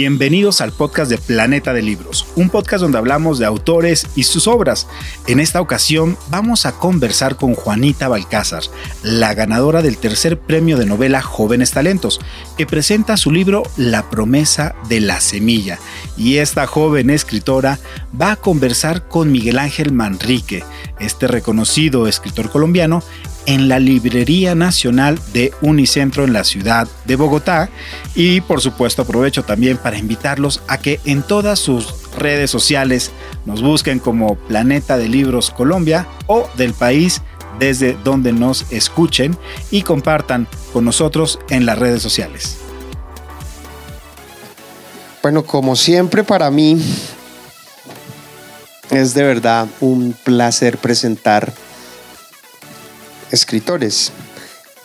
Bienvenidos 0.00 0.60
al 0.60 0.70
podcast 0.70 1.10
de 1.10 1.18
Planeta 1.18 1.72
de 1.72 1.82
Libros, 1.82 2.24
un 2.36 2.50
podcast 2.50 2.82
donde 2.82 2.98
hablamos 2.98 3.40
de 3.40 3.46
autores 3.46 4.06
y 4.14 4.22
sus 4.22 4.46
obras. 4.46 4.86
En 5.26 5.40
esta 5.40 5.60
ocasión 5.60 6.16
vamos 6.30 6.66
a 6.66 6.78
conversar 6.78 7.34
con 7.34 7.56
Juanita 7.56 8.06
Balcázar, 8.06 8.62
la 9.02 9.34
ganadora 9.34 9.82
del 9.82 9.98
tercer 9.98 10.38
premio 10.38 10.76
de 10.76 10.86
novela 10.86 11.20
Jóvenes 11.20 11.72
Talentos, 11.72 12.20
que 12.56 12.64
presenta 12.64 13.16
su 13.16 13.32
libro 13.32 13.64
La 13.76 14.08
promesa 14.08 14.76
de 14.88 15.00
la 15.00 15.20
semilla. 15.20 15.80
Y 16.16 16.36
esta 16.36 16.68
joven 16.68 17.10
escritora 17.10 17.80
va 18.14 18.30
a 18.30 18.36
conversar 18.36 19.08
con 19.08 19.32
Miguel 19.32 19.58
Ángel 19.58 19.90
Manrique, 19.90 20.62
este 21.00 21.26
reconocido 21.26 22.06
escritor 22.06 22.50
colombiano, 22.50 23.02
en 23.46 23.68
la 23.68 23.78
Librería 23.78 24.54
Nacional 24.54 25.18
de 25.32 25.52
Unicentro 25.62 26.24
en 26.24 26.32
la 26.32 26.44
ciudad 26.44 26.88
de 27.04 27.16
Bogotá. 27.16 27.70
Y 28.14 28.40
por 28.42 28.60
supuesto 28.60 29.02
aprovecho 29.02 29.44
también 29.44 29.76
para 29.78 29.98
invitarlos 29.98 30.62
a 30.68 30.78
que 30.78 31.00
en 31.04 31.22
todas 31.22 31.58
sus 31.58 31.94
redes 32.16 32.50
sociales 32.50 33.10
nos 33.46 33.62
busquen 33.62 33.98
como 33.98 34.34
Planeta 34.34 34.98
de 34.98 35.08
Libros 35.08 35.50
Colombia 35.50 36.06
o 36.26 36.48
del 36.56 36.74
país 36.74 37.22
desde 37.58 37.96
donde 38.04 38.32
nos 38.32 38.70
escuchen 38.70 39.36
y 39.70 39.82
compartan 39.82 40.46
con 40.72 40.84
nosotros 40.84 41.38
en 41.50 41.66
las 41.66 41.78
redes 41.78 42.02
sociales. 42.02 42.58
Bueno, 45.22 45.44
como 45.44 45.74
siempre 45.74 46.22
para 46.22 46.50
mí 46.50 46.80
es 48.90 49.14
de 49.14 49.22
verdad 49.22 49.66
un 49.80 50.14
placer 50.24 50.78
presentar 50.78 51.52
escritores, 53.30 54.12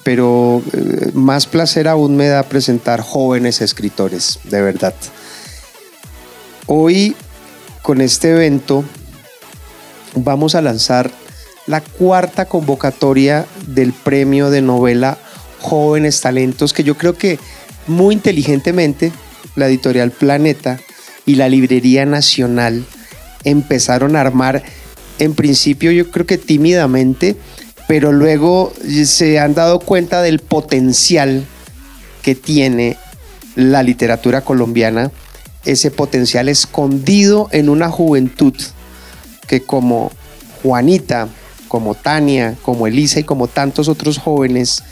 pero 0.03 0.61
eh, 0.73 1.11
más 1.13 1.47
placer 1.47 1.87
aún 1.87 2.15
me 2.15 2.27
da 2.27 2.43
presentar 2.43 3.01
jóvenes 3.01 3.61
escritores, 3.61 4.39
de 4.43 4.61
verdad. 4.61 4.93
Hoy, 6.65 7.15
con 7.81 8.01
este 8.01 8.31
evento, 8.31 8.83
vamos 10.15 10.55
a 10.55 10.61
lanzar 10.61 11.11
la 11.67 11.81
cuarta 11.81 12.45
convocatoria 12.45 13.45
del 13.67 13.93
premio 13.93 14.49
de 14.49 14.61
novela 14.61 15.17
Jóvenes 15.59 16.19
Talentos, 16.21 16.73
que 16.73 16.83
yo 16.83 16.95
creo 16.97 17.17
que 17.17 17.39
muy 17.87 18.15
inteligentemente 18.15 19.11
la 19.55 19.67
editorial 19.67 20.11
Planeta 20.11 20.79
y 21.25 21.35
la 21.35 21.47
Librería 21.49 22.05
Nacional 22.05 22.85
empezaron 23.43 24.15
a 24.15 24.21
armar, 24.21 24.63
en 25.19 25.35
principio 25.35 25.91
yo 25.91 26.11
creo 26.11 26.25
que 26.25 26.37
tímidamente, 26.37 27.37
pero 27.87 28.11
luego 28.11 28.73
se 29.05 29.39
han 29.39 29.53
dado 29.53 29.79
cuenta 29.79 30.21
del 30.21 30.39
potencial 30.39 31.45
que 32.21 32.35
tiene 32.35 32.97
la 33.55 33.83
literatura 33.83 34.41
colombiana, 34.41 35.11
ese 35.65 35.91
potencial 35.91 36.49
escondido 36.49 37.49
en 37.51 37.69
una 37.69 37.89
juventud 37.89 38.53
que 39.47 39.61
como 39.61 40.11
Juanita, 40.61 41.27
como 41.67 41.95
Tania, 41.95 42.55
como 42.61 42.87
Elisa 42.87 43.19
y 43.19 43.23
como 43.23 43.47
tantos 43.47 43.87
otros 43.87 44.17
jóvenes, 44.17 44.83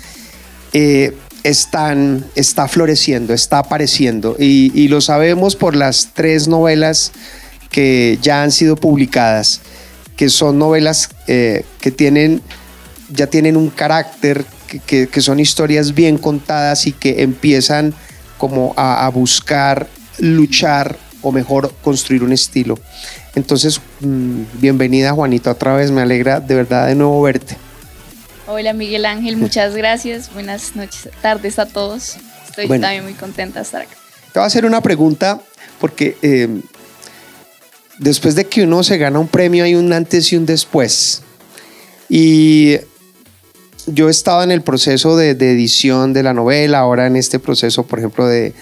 eh, 0.73 1.16
están, 1.44 2.25
está 2.36 2.67
floreciendo, 2.67 3.34
está 3.34 3.59
apareciendo. 3.59 4.36
Y, 4.38 4.88
lo 4.88 5.02
sabemos 5.02 5.56
por 5.56 5.75
las 5.75 6.09
tres 6.14 6.47
novelas 6.47 7.12
que 7.69 8.19
ya 8.22 8.44
han 8.44 8.52
sido 8.52 8.75
publicadas, 8.75 9.62
que 10.16 10.30
son 10.30 10.59
novelas 10.59 11.09
eh, 11.28 11.66
que 11.80 11.92
tienen 11.92 12.42
ya 13.13 13.27
tienen 13.27 13.57
un 13.57 13.69
carácter, 13.69 14.45
que, 14.85 15.09
son 15.22 15.39
historias 15.39 15.94
bien 15.94 16.17
contadas 16.17 16.88
y 16.88 16.94
que 16.94 17.23
empiezan 17.23 17.94
como 18.38 18.73
a, 18.77 19.07
buscar 19.09 19.88
luchar 20.17 20.97
o 21.21 21.31
mejor 21.31 21.73
construir 21.83 22.23
un 22.23 22.31
estilo. 22.31 22.79
Entonces, 23.35 23.79
mm, 24.00 24.44
bienvenida 24.59 25.11
Juanita 25.11 25.51
otra 25.51 25.75
vez, 25.75 25.91
me 25.91 26.01
alegra 26.01 26.39
de 26.39 26.55
verdad 26.55 26.88
de 26.88 26.95
nuevo 26.95 27.21
verte. 27.21 27.57
Hola 28.47 28.73
Miguel 28.73 29.05
Ángel, 29.05 29.38
muchas 29.38 29.75
gracias, 29.75 30.33
buenas 30.33 30.75
noches, 30.75 31.09
tardes 31.21 31.59
a 31.59 31.66
todos. 31.66 32.17
Estoy 32.47 32.67
también 32.67 33.03
muy 33.03 33.13
contenta 33.13 33.59
de 33.59 33.63
estar 33.63 33.81
acá. 33.81 33.95
Te 34.33 34.39
voy 34.39 34.44
a 34.44 34.47
hacer 34.47 34.66
una 34.66 34.81
pregunta 34.81 35.39
porque 35.79 36.17
eh, 36.21 36.61
después 37.97 38.35
de 38.35 38.45
que 38.45 38.63
uno 38.63 38.83
se 38.83 38.97
gana 38.97 39.19
un 39.19 39.27
premio 39.27 39.63
hay 39.63 39.75
un 39.75 39.94
antes 39.94 40.31
y 40.33 40.38
un 40.38 40.45
después. 40.45 41.21
Y 42.09 42.77
yo 43.88 44.09
estaba 44.09 44.44
en 44.44 44.52
el 44.52 44.62
proceso 44.62 45.18
de, 45.18 45.31
edición 45.31 46.14
de 46.14 46.24
la 46.24 46.34
novela, 46.34 46.80
ahora 46.80 47.08
en 47.08 47.16
este 47.16 47.40
proceso, 47.40 47.84
por 47.84 48.00
ejemplo, 48.00 48.28
de, 48.28 48.53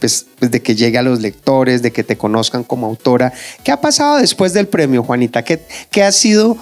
pues, 0.00 0.26
de, 0.40 0.62
que 0.62 0.74
llegue 0.74 0.98
a 0.98 1.02
los 1.02 1.20
lectores, 1.20 1.82
de 1.82 1.92
que 1.92 2.04
te 2.04 2.16
conozcan 2.16 2.64
como 2.64 2.86
autora. 2.86 3.32
¿Qué 3.62 3.72
ha 3.72 3.80
pasado 3.80 4.16
después 4.16 4.52
del 4.52 4.66
premio, 4.66 5.02
Juanita? 5.02 5.42
¿Qué, 5.42 5.60
qué 5.90 6.02
ha 6.02 6.12
sido 6.12 6.56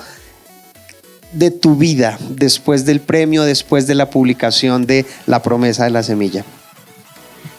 de 1.33 1.51
tu 1.51 1.77
vida 1.77 2.19
después 2.29 2.85
del 2.85 3.01
premio, 3.01 3.43
después 3.45 3.87
de 3.87 3.95
la 3.95 4.11
publicación 4.11 4.87
de 4.87 5.07
La 5.27 5.43
promesa 5.43 5.85
de 5.85 5.91
la 5.91 6.03
semilla? 6.03 6.45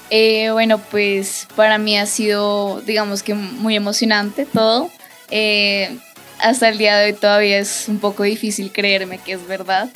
Eh, 0.09 0.51
bueno, 0.51 0.79
pues 0.91 1.47
para 1.55 1.79
mí 1.79 1.97
ha 1.97 2.05
sido, 2.05 2.81
digamos 2.81 3.23
que 3.23 3.33
muy 3.33 3.75
emocionante 3.75 4.45
todo. 4.45 4.91
Eh, 5.31 5.97
hasta 6.43 6.67
el 6.69 6.77
día 6.77 6.97
de 6.97 7.05
hoy 7.05 7.13
todavía 7.13 7.57
es 7.57 7.85
un 7.87 7.99
poco 7.99 8.23
difícil 8.23 8.71
creerme 8.71 9.17
que 9.17 9.33
es 9.33 9.47
verdad, 9.47 9.89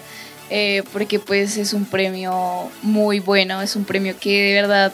eh, 0.49 0.81
porque 0.93 1.19
pues 1.19 1.57
es 1.57 1.73
un 1.73 1.85
premio 1.85 2.71
muy 2.81 3.19
bueno, 3.19 3.61
es 3.61 3.75
un 3.75 3.83
premio 3.83 4.15
que 4.17 4.43
de 4.43 4.53
verdad 4.53 4.93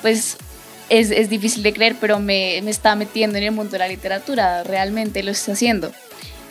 pues 0.00 0.36
es, 0.88 1.10
es 1.10 1.28
difícil 1.28 1.64
de 1.64 1.72
creer, 1.72 1.96
pero 2.00 2.20
me, 2.20 2.60
me, 2.62 2.70
está 2.70 2.94
metiendo 2.94 3.38
en 3.38 3.44
el 3.44 3.50
mundo 3.50 3.72
de 3.72 3.78
la 3.78 3.88
literatura, 3.88 4.62
realmente 4.62 5.22
lo 5.24 5.32
está 5.32 5.52
haciendo. 5.52 5.90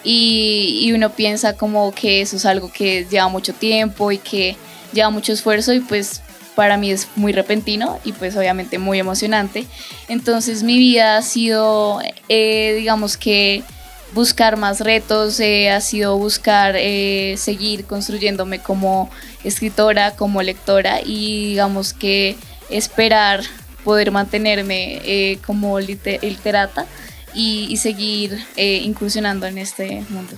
Y, 0.03 0.79
y 0.81 0.91
uno 0.91 1.11
piensa 1.11 1.55
como 1.55 1.93
que 1.93 2.19
eso 2.19 2.35
es 2.35 2.45
algo 2.45 2.69
que 2.69 3.05
lleva 3.09 3.29
mucho 3.29 3.53
tiempo 3.53 4.11
y 4.11 4.17
que 4.17 4.57
lleva 4.91 5.09
mucho 5.09 5.31
esfuerzo 5.31 5.71
y 5.71 5.79
pues 5.79 6.21
para 6.55 6.75
mí 6.75 6.91
es 6.91 7.07
muy 7.15 7.31
repentino 7.31 7.97
y 8.03 8.11
pues 8.11 8.35
obviamente 8.35 8.77
muy 8.77 8.99
emocionante. 8.99 9.65
Entonces 10.09 10.63
mi 10.63 10.77
vida 10.77 11.15
ha 11.15 11.21
sido, 11.21 12.01
eh, 12.27 12.75
digamos 12.77 13.15
que 13.15 13.63
buscar 14.13 14.57
más 14.57 14.79
retos, 14.79 15.39
eh, 15.39 15.69
ha 15.69 15.81
sido 15.81 16.17
buscar 16.17 16.75
eh, 16.77 17.35
seguir 17.37 17.85
construyéndome 17.85 18.59
como 18.59 19.09
escritora, 19.43 20.11
como 20.15 20.41
lectora 20.41 20.99
y 21.03 21.49
digamos 21.49 21.93
que 21.93 22.35
esperar 22.69 23.41
poder 23.83 24.11
mantenerme 24.11 25.01
eh, 25.03 25.39
como 25.45 25.79
literata 25.79 26.85
y, 27.33 27.75
seguir 27.77 28.45
incursionando 28.55 29.47
en 29.47 29.57
este 29.57 30.05
mundo. 30.09 30.33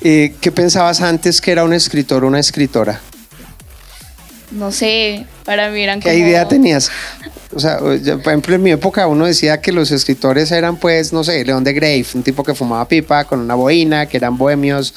¿Qué 0.00 0.52
pensabas 0.54 1.00
antes 1.00 1.40
que 1.40 1.50
era 1.50 1.64
un 1.64 1.74
escritor 1.74 2.24
o 2.24 2.28
una 2.28 2.38
escritora? 2.38 3.00
No 4.52 4.72
sé, 4.72 5.26
para 5.44 5.68
mí 5.68 5.82
eran 5.82 6.00
¿Qué 6.00 6.14
idea 6.14 6.48
tenías? 6.48 6.90
O 7.54 7.60
sea, 7.60 7.78
por 7.78 7.94
ejemplo, 7.94 8.54
en 8.54 8.62
mi 8.62 8.72
época 8.72 9.06
uno 9.06 9.24
decía 9.24 9.60
que 9.60 9.72
los 9.72 9.90
escritores 9.90 10.52
eran, 10.52 10.76
pues, 10.76 11.12
no 11.12 11.24
sé, 11.24 11.44
León 11.44 11.64
de 11.64 11.72
Grave, 11.72 12.04
un 12.14 12.22
tipo 12.22 12.44
que 12.44 12.54
fumaba 12.54 12.86
pipa 12.86 13.24
con 13.24 13.40
una 13.40 13.54
boina, 13.54 14.06
que 14.06 14.18
eran 14.18 14.36
bohemios, 14.36 14.92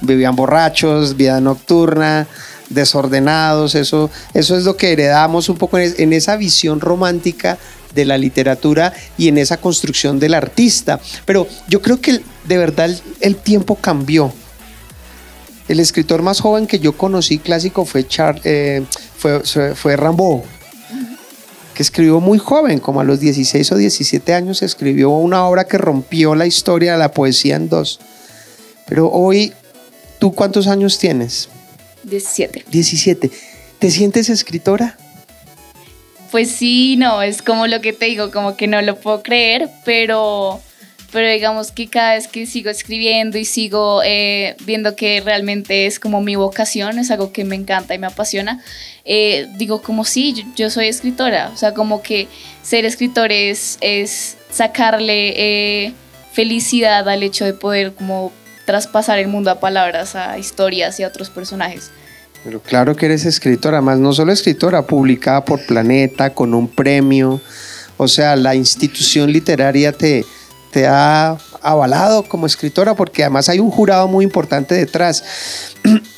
vivían 0.00 0.34
borrachos, 0.34 1.16
vida 1.16 1.40
nocturna, 1.40 2.26
desordenados. 2.70 3.76
Eso, 3.76 4.10
eso 4.34 4.56
es 4.56 4.64
lo 4.64 4.76
que 4.76 4.92
heredamos 4.92 5.48
un 5.48 5.58
poco 5.58 5.78
en, 5.78 6.12
esa 6.12 6.36
visión 6.36 6.80
romántica 6.80 7.56
de 7.94 8.04
la 8.04 8.18
literatura 8.18 8.92
y 9.16 9.28
en 9.28 9.38
esa 9.38 9.58
construcción 9.58 10.18
del 10.18 10.34
artista. 10.34 10.98
Pero 11.24 11.46
yo 11.68 11.80
creo 11.82 12.00
que 12.00 12.20
de 12.44 12.58
verdad 12.58 12.90
el, 13.20 13.36
tiempo 13.36 13.76
cambió. 13.76 14.32
El 15.68 15.78
escritor 15.78 16.22
más 16.22 16.40
joven 16.40 16.66
que 16.66 16.80
yo 16.80 16.96
conocí 16.96 17.38
clásico 17.38 17.84
fue, 17.84 18.06
Char, 18.06 18.40
eh, 18.42 18.84
fue, 19.18 19.40
fue 19.74 19.96
Rambo 19.96 20.44
que 21.76 21.82
escribió 21.82 22.20
muy 22.20 22.38
joven, 22.38 22.80
como 22.80 23.02
a 23.02 23.04
los 23.04 23.20
16 23.20 23.70
o 23.70 23.76
17 23.76 24.32
años, 24.32 24.62
escribió 24.62 25.10
una 25.10 25.44
obra 25.44 25.64
que 25.64 25.76
rompió 25.76 26.34
la 26.34 26.46
historia 26.46 26.92
de 26.92 26.98
la 26.98 27.12
poesía 27.12 27.56
en 27.56 27.68
dos. 27.68 28.00
Pero 28.86 29.10
hoy, 29.10 29.52
¿tú 30.18 30.32
cuántos 30.32 30.68
años 30.68 30.98
tienes? 30.98 31.50
17. 32.04 32.64
17. 32.70 33.30
¿Te 33.78 33.90
sientes 33.90 34.30
escritora? 34.30 34.96
Pues 36.30 36.50
sí, 36.50 36.96
no, 36.96 37.20
es 37.20 37.42
como 37.42 37.66
lo 37.66 37.82
que 37.82 37.92
te 37.92 38.06
digo, 38.06 38.30
como 38.30 38.56
que 38.56 38.68
no 38.68 38.80
lo 38.80 38.96
puedo 38.98 39.22
creer, 39.22 39.68
pero 39.84 40.62
pero 41.12 41.30
digamos 41.30 41.72
que 41.72 41.88
cada 41.88 42.14
vez 42.14 42.28
que 42.28 42.46
sigo 42.46 42.68
escribiendo 42.68 43.38
y 43.38 43.44
sigo 43.44 44.02
eh, 44.04 44.56
viendo 44.64 44.96
que 44.96 45.20
realmente 45.20 45.86
es 45.86 46.00
como 46.00 46.20
mi 46.20 46.36
vocación, 46.36 46.98
es 46.98 47.10
algo 47.10 47.32
que 47.32 47.44
me 47.44 47.54
encanta 47.54 47.94
y 47.94 47.98
me 47.98 48.06
apasiona, 48.06 48.62
eh, 49.08 49.48
digo 49.56 49.82
como 49.82 50.04
sí, 50.04 50.44
yo, 50.56 50.68
soy 50.68 50.88
escritora, 50.88 51.50
o 51.54 51.56
sea, 51.56 51.74
como 51.74 52.02
que 52.02 52.26
ser 52.62 52.84
escritor 52.84 53.30
es, 53.30 53.78
sacarle 54.50 55.84
eh, 55.84 55.94
felicidad 56.32 57.08
al 57.08 57.22
hecho 57.22 57.44
de 57.44 57.54
poder 57.54 57.94
como 57.94 58.32
traspasar 58.64 59.20
el 59.20 59.28
mundo 59.28 59.52
a 59.52 59.60
palabras, 59.60 60.16
a 60.16 60.38
historias 60.38 60.98
y 60.98 61.04
a 61.04 61.08
otros 61.08 61.30
personajes. 61.30 61.92
Pero 62.42 62.60
claro 62.60 62.96
que 62.96 63.06
eres 63.06 63.24
escritora, 63.24 63.80
más 63.80 63.98
no 63.98 64.12
solo 64.12 64.32
escritora, 64.32 64.82
publicada 64.82 65.44
por 65.44 65.64
Planeta, 65.66 66.30
con 66.30 66.52
un 66.52 66.66
premio. 66.66 67.40
O 67.96 68.08
sea, 68.08 68.34
la 68.34 68.56
institución 68.56 69.32
literaria 69.32 69.92
te, 69.92 70.24
te 70.72 70.86
ha 70.86 71.38
avalado 71.62 72.24
como 72.24 72.46
escritora 72.46 72.94
porque 72.94 73.22
además 73.22 73.48
hay 73.48 73.60
un 73.60 73.70
jurado 73.70 74.08
muy 74.08 74.24
importante 74.24 74.74
detrás. 74.74 75.22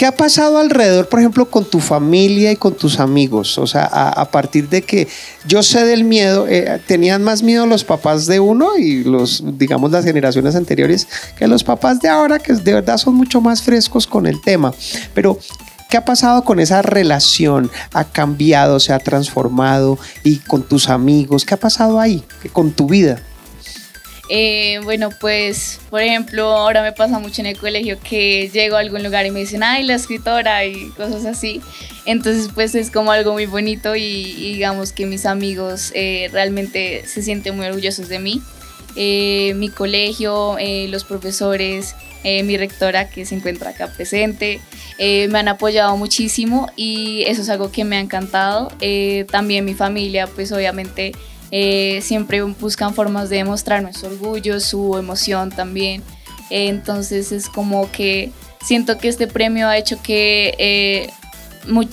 ¿Qué 0.00 0.06
ha 0.06 0.16
pasado 0.16 0.56
alrededor, 0.56 1.10
por 1.10 1.20
ejemplo, 1.20 1.50
con 1.50 1.66
tu 1.66 1.78
familia 1.78 2.50
y 2.50 2.56
con 2.56 2.72
tus 2.72 2.98
amigos? 3.00 3.58
O 3.58 3.66
sea, 3.66 3.84
a, 3.84 4.30
partir 4.30 4.66
de 4.70 4.80
que 4.80 5.06
yo 5.46 5.62
sé 5.62 5.84
del 5.84 6.04
miedo, 6.04 6.48
eh, 6.48 6.80
tenían 6.86 7.22
más 7.22 7.42
miedo 7.42 7.66
los 7.66 7.84
papás 7.84 8.24
de 8.24 8.40
uno 8.40 8.78
y 8.78 9.04
los, 9.04 9.44
digamos, 9.58 9.90
las 9.90 10.06
generaciones 10.06 10.56
anteriores 10.56 11.06
que 11.36 11.46
los 11.46 11.64
papás 11.64 12.00
de 12.00 12.08
ahora, 12.08 12.38
que 12.38 12.54
de 12.54 12.72
verdad 12.72 12.96
son 12.96 13.14
mucho 13.14 13.42
más 13.42 13.60
frescos 13.60 14.06
con 14.06 14.26
el 14.26 14.40
tema. 14.40 14.72
Pero, 15.12 15.38
¿Qué 15.90 15.96
ha 15.96 16.04
pasado 16.04 16.44
con 16.44 16.60
esa 16.60 16.82
relación? 16.82 17.68
¿Ha 17.92 18.04
cambiado, 18.04 18.78
se 18.78 18.92
ha 18.92 19.00
transformado? 19.00 19.98
¿Y 20.22 20.36
con 20.36 20.62
tus 20.62 20.88
amigos? 20.88 21.44
¿Qué 21.44 21.54
ha 21.54 21.60
pasado 21.60 21.98
ahí? 21.98 22.22
¿Con 22.52 22.70
tu 22.70 22.86
vida? 22.86 23.20
Eh, 24.32 24.78
bueno, 24.84 25.10
pues, 25.10 25.80
por 25.90 26.02
ejemplo, 26.02 26.46
ahora 26.46 26.82
me 26.82 26.92
pasa 26.92 27.18
mucho 27.18 27.42
en 27.42 27.46
el 27.46 27.58
colegio 27.58 27.98
que 28.00 28.48
llego 28.48 28.76
a 28.76 28.78
algún 28.78 29.02
lugar 29.02 29.26
y 29.26 29.32
me 29.32 29.40
dicen, 29.40 29.64
ay, 29.64 29.82
la 29.82 29.94
escritora 29.94 30.64
y 30.64 30.90
cosas 30.90 31.26
así. 31.26 31.60
Entonces, 32.06 32.48
pues 32.54 32.76
es 32.76 32.92
como 32.92 33.10
algo 33.10 33.32
muy 33.32 33.46
bonito 33.46 33.96
y, 33.96 34.52
digamos 34.52 34.92
que 34.92 35.04
mis 35.04 35.26
amigos 35.26 35.90
eh, 35.96 36.30
realmente 36.32 37.04
se 37.08 37.22
sienten 37.22 37.56
muy 37.56 37.66
orgullosos 37.66 38.08
de 38.08 38.20
mí. 38.20 38.40
Eh, 38.94 39.52
mi 39.56 39.68
colegio, 39.68 40.56
los 40.88 41.02
profesores, 41.02 41.96
mi 42.22 42.56
rectora 42.56 43.10
que 43.10 43.24
se 43.26 43.34
encuentra 43.34 43.70
acá 43.70 43.88
presente, 43.88 44.60
me 44.98 45.38
han 45.38 45.48
apoyado 45.48 45.96
muchísimo 45.96 46.70
y 46.76 47.24
eso 47.26 47.42
es 47.42 47.48
algo 47.48 47.72
que 47.72 47.84
me 47.84 47.96
ha 47.96 48.00
encantado. 48.00 48.70
también 49.28 49.64
mi 49.64 49.74
familia, 49.74 50.28
pues 50.28 50.52
obviamente 50.52 51.12
eh, 51.50 52.00
siempre 52.02 52.42
buscan 52.42 52.94
formas 52.94 53.28
de 53.28 53.36
demostrar 53.36 53.92
su 53.94 54.06
orgullo, 54.06 54.60
su 54.60 54.96
emoción 54.96 55.50
también. 55.50 56.02
Eh, 56.50 56.68
entonces 56.68 57.32
es 57.32 57.48
como 57.48 57.90
que 57.90 58.30
siento 58.64 58.98
que 58.98 59.08
este 59.08 59.26
premio 59.26 59.68
ha 59.68 59.76
hecho 59.76 59.98
que 60.02 60.54
eh, 60.58 61.10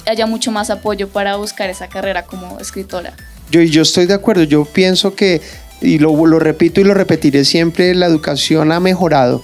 haya 0.06 0.25
mucho 0.25 0.51
más 0.51 0.69
apoyo 0.69 1.07
para 1.09 1.36
buscar 1.38 1.69
esa 1.69 1.88
carrera 1.88 2.25
como 2.25 2.59
escritora. 2.59 3.13
Yo, 3.50 3.62
yo 3.62 3.81
estoy 3.81 4.06
de 4.06 4.13
acuerdo, 4.13 4.44
yo 4.44 4.65
pienso 4.65 5.15
que, 5.15 5.42
y 5.81 6.00
lo, 6.00 6.25
lo 6.25 6.39
repito 6.39 6.81
y 6.81 6.83
lo 6.83 6.94
repetiré 6.94 7.45
siempre, 7.45 7.95
la 7.95 8.07
educación 8.07 8.71
ha 8.71 8.80
mejorado. 8.80 9.44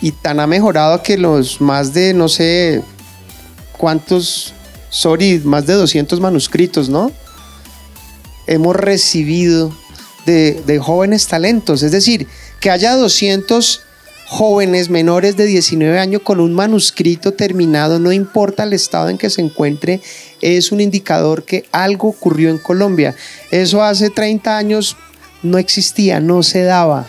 Y 0.00 0.12
tan 0.12 0.40
ha 0.40 0.46
mejorado 0.46 1.02
que 1.02 1.18
los 1.18 1.60
más 1.60 1.92
de, 1.92 2.14
no 2.14 2.28
sé, 2.28 2.82
cuántos, 3.76 4.54
sorry, 4.90 5.40
más 5.44 5.66
de 5.66 5.74
200 5.74 6.20
manuscritos, 6.20 6.88
¿no? 6.88 7.12
Hemos 8.48 8.74
recibido 8.74 9.72
de, 10.26 10.78
jóvenes 10.82 11.26
talentos. 11.26 11.82
Es 11.82 11.92
decir, 11.92 12.26
que 12.60 12.70
haya 12.70 12.94
200 12.94 13.82
jóvenes 14.26 14.90
menores 14.90 15.36
de 15.36 15.46
19 15.46 15.98
años 15.98 16.22
con 16.22 16.40
un 16.40 16.52
manuscrito 16.52 17.32
terminado, 17.32 17.98
no 17.98 18.12
importa 18.12 18.64
el 18.64 18.74
estado 18.74 19.08
en 19.08 19.16
que 19.16 19.30
se 19.30 19.40
encuentre, 19.40 20.02
es 20.42 20.70
un 20.70 20.82
indicador 20.82 21.44
que 21.44 21.64
algo 21.72 22.08
ocurrió 22.08 22.50
en 22.50 22.58
Colombia. 22.58 23.14
Eso 23.50 23.82
hace 23.82 24.10
30 24.10 24.58
años 24.58 24.96
no 25.42 25.56
existía, 25.56 26.20
no 26.20 26.42
se 26.42 26.62
daba. 26.62 27.08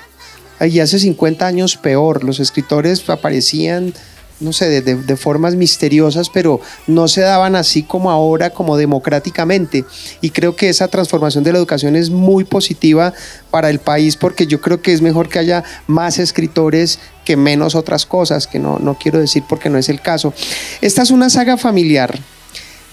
Y 0.61 0.79
hace 0.79 0.99
50 0.99 1.45
años 1.45 1.77
peor, 1.77 2.23
los 2.23 2.39
escritores 2.39 3.09
aparecían 3.09 3.93
no 4.39 4.53
sé, 4.53 4.81
de, 4.81 5.17
formas 5.17 5.55
misteriosas, 5.55 6.29
pero 6.29 6.61
no 6.87 7.07
se 7.07 7.21
daban 7.21 7.55
así 7.55 7.83
como 7.83 8.09
ahora, 8.09 8.51
como 8.51 8.77
democráticamente. 8.77 9.85
Y 10.21 10.29
creo 10.29 10.55
que 10.55 10.69
esa 10.69 10.87
transformación 10.87 11.43
de 11.43 11.51
la 11.51 11.59
educación 11.59 11.95
es 11.95 12.09
muy 12.09 12.45
positiva 12.45 13.13
para 13.51 13.69
el 13.69 13.79
país 13.79 14.15
porque 14.15 14.47
yo 14.47 14.61
creo 14.61 14.81
que 14.81 14.93
es 14.93 15.01
mejor 15.01 15.27
que 15.27 15.39
haya 15.39 15.63
más 15.87 16.19
escritores 16.19 16.99
que 17.25 17.35
menos 17.35 17.75
otras 17.75 18.05
cosas, 18.05 18.47
que 18.47 18.59
no, 18.59 18.79
no 18.79 18.97
quiero 18.97 19.19
decir 19.19 19.43
porque 19.47 19.69
no 19.69 19.77
es 19.77 19.89
el 19.89 20.01
caso. 20.01 20.33
Esta 20.81 21.01
es 21.01 21.11
una 21.11 21.29
saga 21.29 21.57
familiar 21.57 22.17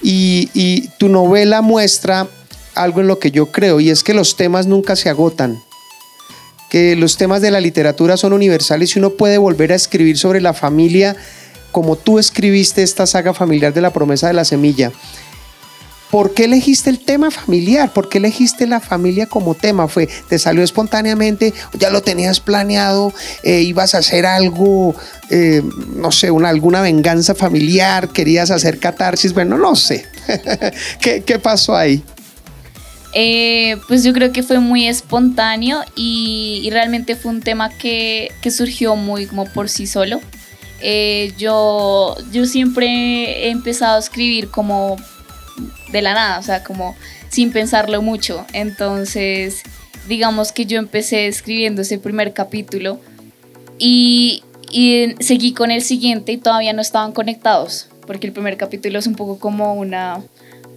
y, 0.03 0.49
y 0.53 0.89
tu 0.99 1.07
novela 1.07 1.61
muestra 1.61 2.27
algo 2.75 3.01
en 3.01 3.07
lo 3.07 3.19
que 3.19 3.31
yo 3.31 3.51
creo 3.51 3.79
y 3.79 3.89
es 3.89 4.03
que 4.03 4.13
los 4.13 4.35
temas 4.35 4.67
nunca 4.67 4.95
se 4.95 5.09
agotan 5.09 5.57
que 6.69 6.95
los 6.95 7.17
temas 7.17 7.41
de 7.41 7.51
la 7.51 7.61
literatura 7.61 8.17
son 8.17 8.33
universales 8.33 8.95
y 8.95 8.99
uno 8.99 9.11
puede 9.11 9.37
volver 9.37 9.71
a 9.71 9.75
escribir 9.75 10.17
sobre 10.17 10.41
la 10.41 10.53
familia 10.53 11.15
como 11.77 11.95
tú 11.95 12.17
escribiste 12.17 12.81
esta 12.81 13.05
saga 13.05 13.35
familiar 13.35 13.71
de 13.71 13.81
la 13.81 13.93
promesa 13.93 14.25
de 14.25 14.33
la 14.33 14.45
semilla, 14.45 14.91
¿por 16.09 16.33
qué 16.33 16.45
elegiste 16.45 16.89
el 16.89 16.97
tema 16.97 17.29
familiar? 17.29 17.93
¿Por 17.93 18.09
qué 18.09 18.17
elegiste 18.17 18.65
la 18.65 18.79
familia 18.79 19.27
como 19.27 19.53
tema? 19.53 19.87
¿Fue, 19.87 20.09
¿Te 20.27 20.39
salió 20.39 20.63
espontáneamente? 20.63 21.53
¿Ya 21.77 21.91
lo 21.91 22.01
tenías 22.01 22.39
planeado? 22.39 23.13
Eh, 23.43 23.61
¿Ibas 23.61 23.93
a 23.93 23.99
hacer 23.99 24.25
algo, 24.25 24.95
eh, 25.29 25.61
no 25.95 26.11
sé, 26.11 26.31
una, 26.31 26.49
alguna 26.49 26.81
venganza 26.81 27.35
familiar? 27.35 28.09
¿Querías 28.09 28.49
hacer 28.49 28.79
catarsis? 28.79 29.35
Bueno, 29.35 29.59
no 29.59 29.75
sé. 29.75 30.03
¿Qué, 30.99 31.39
pasó 31.39 31.75
ahí? 31.75 32.01
Eh, 33.13 33.77
pues 33.87 34.03
yo 34.03 34.13
creo 34.13 34.31
que 34.31 34.41
fue 34.41 34.57
muy 34.57 34.87
espontáneo 34.87 35.81
y, 35.95 36.69
realmente 36.71 37.15
fue 37.15 37.29
un 37.29 37.41
tema 37.41 37.69
que, 37.69 38.31
que, 38.41 38.49
surgió 38.49 38.95
muy 38.95 39.27
como 39.27 39.45
por 39.45 39.69
sí 39.69 39.85
solo. 39.85 40.19
Eh, 40.81 41.33
yo, 41.37 42.15
yo 42.31 42.45
siempre 42.45 43.45
he 43.45 43.49
empezado 43.49 43.95
a 43.95 43.99
escribir 43.99 44.49
como 44.49 44.97
de 45.91 46.01
la 46.01 46.13
nada, 46.13 46.39
o 46.39 46.43
sea, 46.43 46.63
como 46.63 46.95
sin 47.29 47.51
pensarlo 47.51 48.01
mucho. 48.01 48.45
Entonces, 48.53 49.63
digamos 50.07 50.51
que 50.51 50.65
yo 50.65 50.79
empecé 50.79 51.27
escribiendo 51.27 51.81
ese 51.81 51.97
primer 51.97 52.33
capítulo 52.33 52.99
y, 53.79 54.43
y 54.71 55.15
seguí 55.19 55.53
con 55.53 55.71
el 55.71 55.81
siguiente 55.81 56.31
y 56.31 56.37
todavía 56.37 56.73
no 56.73 56.81
estaban 56.81 57.11
conectados, 57.11 57.87
porque 58.05 58.27
el 58.27 58.33
primer 58.33 58.57
capítulo 58.57 58.99
es 58.99 59.07
un 59.07 59.15
poco 59.15 59.39
como 59.39 59.73
una, 59.73 60.21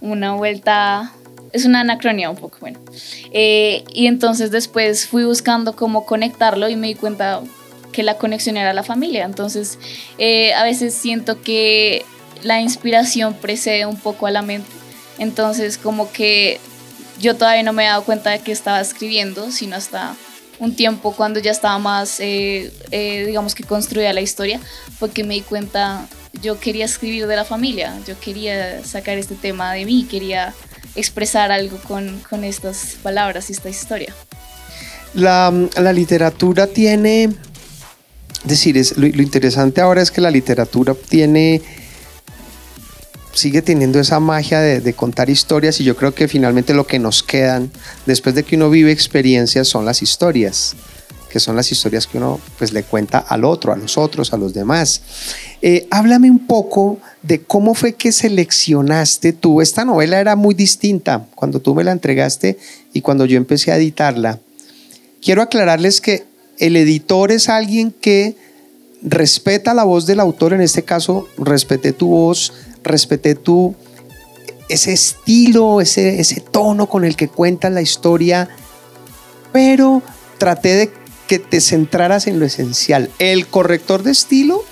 una 0.01 0.33
vuelta 0.33 1.13
es 1.53 1.65
una 1.65 1.81
anacronía 1.81 2.29
un 2.29 2.37
poco, 2.37 2.57
bueno. 2.61 2.79
Eh, 3.31 3.83
y 3.93 4.07
entonces 4.07 4.51
después 4.51 5.07
fui 5.07 5.25
buscando 5.25 5.75
cómo 5.75 6.05
conectarlo 6.05 6.69
y 6.69 6.75
me 6.75 6.87
di 6.87 6.95
cuenta, 6.95 7.41
que 7.91 8.03
la 8.03 8.17
conexión 8.17 8.57
era 8.57 8.73
la 8.73 8.83
familia. 8.83 9.25
Entonces, 9.25 9.77
eh, 10.17 10.53
a 10.53 10.63
veces 10.63 10.93
siento 10.93 11.41
que 11.41 12.05
la 12.43 12.61
inspiración 12.61 13.33
precede 13.33 13.85
un 13.85 13.97
poco 13.97 14.27
a 14.27 14.31
la 14.31 14.41
mente. 14.41 14.69
Entonces, 15.17 15.77
como 15.77 16.11
que 16.11 16.59
yo 17.19 17.35
todavía 17.35 17.63
no 17.63 17.73
me 17.73 17.83
he 17.83 17.87
dado 17.87 18.03
cuenta 18.03 18.31
de 18.31 18.39
que 18.39 18.51
estaba 18.51 18.81
escribiendo, 18.81 19.51
sino 19.51 19.75
hasta 19.75 20.15
un 20.59 20.75
tiempo 20.75 21.13
cuando 21.13 21.39
ya 21.39 21.51
estaba 21.51 21.77
más, 21.79 22.19
eh, 22.19 22.71
eh, 22.91 23.25
digamos 23.25 23.55
que 23.55 23.63
construida 23.63 24.13
la 24.13 24.21
historia, 24.21 24.59
porque 24.99 25.23
me 25.23 25.33
di 25.35 25.41
cuenta, 25.41 26.07
yo 26.41 26.59
quería 26.59 26.85
escribir 26.85 27.27
de 27.27 27.35
la 27.35 27.45
familia, 27.45 27.99
yo 28.07 28.19
quería 28.19 28.83
sacar 28.83 29.17
este 29.17 29.35
tema 29.35 29.73
de 29.73 29.85
mí, 29.85 30.07
quería 30.09 30.53
expresar 30.95 31.51
algo 31.51 31.77
con, 31.77 32.19
con 32.29 32.43
estas 32.43 32.95
palabras 33.01 33.49
y 33.49 33.53
esta 33.53 33.69
historia. 33.69 34.13
La, 35.13 35.51
la 35.75 35.93
literatura 35.93 36.67
tiene 36.67 37.29
decir, 38.43 38.77
es, 38.77 38.97
lo, 38.97 39.05
interesante 39.07 39.81
ahora 39.81 40.01
es 40.01 40.11
que 40.11 40.21
la 40.21 40.31
literatura 40.31 40.93
tiene 40.93 41.61
sigue 43.33 43.61
teniendo 43.61 43.99
esa 43.99 44.19
magia 44.19 44.59
de, 44.59 44.93
contar 44.93 45.29
historias 45.29 45.79
y 45.79 45.85
yo 45.85 45.95
creo 45.95 46.13
que 46.13 46.27
finalmente 46.27 46.73
lo 46.73 46.85
que 46.85 46.99
nos 46.99 47.23
quedan 47.23 47.71
después 48.05 48.35
de 48.35 48.43
que 48.43 48.57
uno 48.57 48.69
vive 48.69 48.91
experiencias 48.91 49.69
son 49.69 49.85
las 49.85 50.01
historias, 50.01 50.75
que 51.29 51.39
son 51.39 51.55
las 51.55 51.71
historias 51.71 52.07
que 52.07 52.17
uno 52.17 52.41
pues 52.57 52.73
le 52.73 52.83
cuenta 52.83 53.19
al 53.19 53.45
otro, 53.45 53.71
a 53.71 53.77
los 53.77 53.97
otros, 53.97 54.33
a 54.33 54.37
los 54.37 54.53
demás. 54.53 55.01
Eh, 55.61 55.87
háblame 55.91 56.29
un 56.29 56.45
poco 56.45 56.99
de 57.21 57.41
cómo 57.41 57.73
fue 57.73 57.93
que 57.93 58.11
seleccionaste 58.11 59.31
tú. 59.31 59.61
Esta 59.61 59.85
novela 59.85 60.19
era 60.19 60.35
muy 60.35 60.53
distinta 60.53 61.25
cuando 61.35 61.61
tú 61.61 61.73
me 61.73 61.85
la 61.85 61.93
entregaste 61.93 62.57
y 62.91 63.01
cuando 63.01 63.25
yo 63.25 63.37
empecé 63.37 63.71
a 63.71 63.77
editarla. 63.77 64.39
Quiero 65.21 65.41
aclararles 65.41 66.01
que 66.01 66.25
el 66.57 66.75
editor 66.75 67.31
es 67.31 67.49
alguien 67.49 67.91
que 67.91 68.35
respeta 69.01 69.73
la 69.73 69.83
voz 69.83 70.05
del 70.05 70.19
autor, 70.19 70.53
en 70.53 70.61
este 70.61 70.83
caso 70.83 71.27
respeté 71.37 71.93
tu 71.93 72.09
voz, 72.09 72.53
respeté 72.83 73.35
tu 73.35 73.75
ese 74.69 74.93
estilo, 74.93 75.81
ese, 75.81 76.21
ese 76.21 76.39
tono 76.39 76.87
con 76.87 77.03
el 77.03 77.15
que 77.15 77.27
cuentas 77.27 77.73
la 77.73 77.81
historia, 77.81 78.47
pero 79.51 80.01
traté 80.37 80.75
de 80.75 80.91
que 81.27 81.39
te 81.39 81.59
centraras 81.59 82.27
en 82.27 82.39
lo 82.39 82.45
esencial. 82.45 83.09
El 83.19 83.47
corrector 83.47 84.03
de 84.03 84.11
estilo 84.11 84.63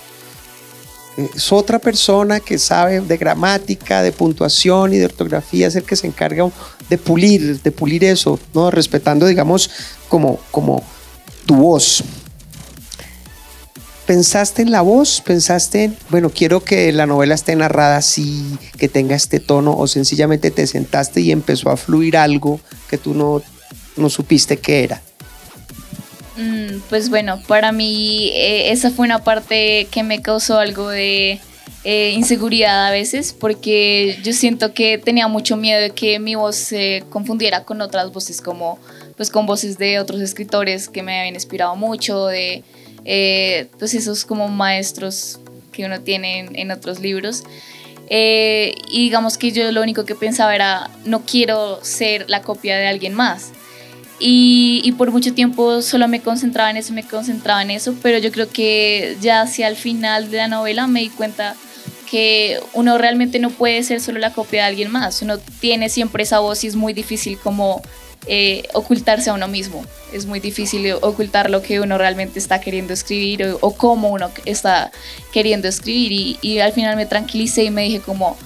es 1.34 1.52
otra 1.52 1.78
persona 1.78 2.40
que 2.40 2.58
sabe 2.58 3.00
de 3.00 3.16
gramática, 3.16 4.02
de 4.02 4.12
puntuación 4.12 4.94
y 4.94 4.98
de 4.98 5.06
ortografía, 5.06 5.66
es 5.66 5.76
el 5.76 5.84
que 5.84 5.96
se 5.96 6.06
encarga 6.06 6.50
de 6.88 6.98
pulir, 6.98 7.60
de 7.60 7.70
pulir 7.70 8.04
eso, 8.04 8.38
¿no? 8.54 8.70
respetando, 8.70 9.26
digamos, 9.26 9.70
como, 10.08 10.38
como 10.50 10.82
tu 11.50 11.56
voz. 11.56 12.04
¿Pensaste 14.06 14.62
en 14.62 14.70
la 14.70 14.82
voz? 14.82 15.20
¿Pensaste 15.20 15.82
en, 15.82 15.96
bueno, 16.08 16.30
quiero 16.30 16.62
que 16.62 16.92
la 16.92 17.06
novela 17.06 17.34
esté 17.34 17.56
narrada 17.56 17.96
así, 17.96 18.56
que 18.78 18.88
tenga 18.88 19.16
este 19.16 19.40
tono? 19.40 19.76
¿O 19.76 19.88
sencillamente 19.88 20.52
te 20.52 20.64
sentaste 20.68 21.22
y 21.22 21.32
empezó 21.32 21.70
a 21.70 21.76
fluir 21.76 22.16
algo 22.16 22.60
que 22.88 22.98
tú 22.98 23.14
no, 23.14 23.42
no 23.96 24.10
supiste 24.10 24.58
qué 24.58 24.84
era? 24.84 25.02
Mm, 26.36 26.82
pues 26.88 27.10
bueno, 27.10 27.42
para 27.48 27.72
mí 27.72 28.30
eh, 28.32 28.70
esa 28.70 28.92
fue 28.92 29.04
una 29.04 29.24
parte 29.24 29.88
que 29.90 30.04
me 30.04 30.22
causó 30.22 30.56
algo 30.56 30.88
de 30.88 31.40
eh, 31.82 32.12
inseguridad 32.14 32.86
a 32.86 32.92
veces, 32.92 33.32
porque 33.32 34.20
yo 34.22 34.32
siento 34.34 34.72
que 34.72 34.98
tenía 34.98 35.26
mucho 35.26 35.56
miedo 35.56 35.80
de 35.80 35.90
que 35.90 36.20
mi 36.20 36.36
voz 36.36 36.54
se 36.54 37.02
confundiera 37.10 37.64
con 37.64 37.80
otras 37.80 38.12
voces, 38.12 38.40
como 38.40 38.78
pues 39.20 39.28
con 39.28 39.44
voces 39.44 39.76
de 39.76 39.98
otros 39.98 40.22
escritores 40.22 40.88
que 40.88 41.02
me 41.02 41.20
habían 41.20 41.34
inspirado 41.34 41.76
mucho, 41.76 42.28
de 42.28 42.64
eh, 43.04 43.66
pues 43.78 43.92
esos 43.92 44.24
como 44.24 44.48
maestros 44.48 45.40
que 45.72 45.84
uno 45.84 46.00
tiene 46.00 46.48
en, 46.54 46.70
otros 46.70 47.00
libros. 47.00 47.42
Eh, 48.08 48.76
y 48.88 49.02
digamos 49.02 49.36
que 49.36 49.52
yo 49.52 49.70
lo 49.72 49.82
único 49.82 50.06
que 50.06 50.14
pensaba 50.14 50.54
era, 50.54 50.88
no 51.04 51.20
quiero 51.26 51.84
ser 51.84 52.30
la 52.30 52.40
copia 52.40 52.78
de 52.78 52.86
alguien 52.86 53.12
más. 53.12 53.50
Y, 54.18 54.80
y, 54.84 54.92
por 54.92 55.10
mucho 55.10 55.34
tiempo 55.34 55.82
solo 55.82 56.08
me 56.08 56.22
concentraba 56.22 56.70
en 56.70 56.78
eso, 56.78 56.94
me 56.94 57.06
concentraba 57.06 57.60
en 57.60 57.72
eso, 57.72 57.94
pero 58.00 58.16
yo 58.16 58.32
creo 58.32 58.48
que 58.48 59.18
ya 59.20 59.42
hacia 59.42 59.68
el 59.68 59.76
final 59.76 60.30
de 60.30 60.38
la 60.38 60.48
novela 60.48 60.86
me 60.86 61.00
di 61.00 61.10
cuenta 61.10 61.56
que 62.10 62.58
uno 62.72 62.96
realmente 62.96 63.38
no 63.38 63.50
puede 63.50 63.82
ser 63.82 64.00
solo 64.00 64.18
la 64.18 64.32
copia 64.32 64.62
de 64.62 64.68
alguien 64.68 64.90
más, 64.90 65.20
uno 65.20 65.36
tiene 65.60 65.90
siempre 65.90 66.22
esa 66.22 66.38
voz 66.38 66.64
y 66.64 66.68
es 66.68 66.74
muy 66.74 66.94
difícil 66.94 67.38
como 67.38 67.82
eh, 68.26 68.68
ocultarse 68.74 69.30
a 69.30 69.34
uno 69.34 69.48
mismo. 69.48 69.84
Es 70.12 70.26
muy 70.26 70.40
difícil 70.40 70.92
ocultar 71.00 71.48
lo 71.48 71.62
que 71.62 71.80
uno 71.80 71.96
realmente 71.96 72.38
está 72.38 72.60
queriendo 72.60 72.92
escribir 72.92 73.56
o, 73.60 73.74
cómo 73.74 74.10
uno 74.10 74.30
está 74.44 74.90
queriendo 75.32 75.68
escribir. 75.68 76.38
Y, 76.42 76.58
al 76.58 76.72
final 76.72 76.96
me 76.96 77.06
tranquilicé 77.06 77.64
y 77.64 77.70
me 77.70 77.82
dije 77.82 78.00
como, 78.00 78.36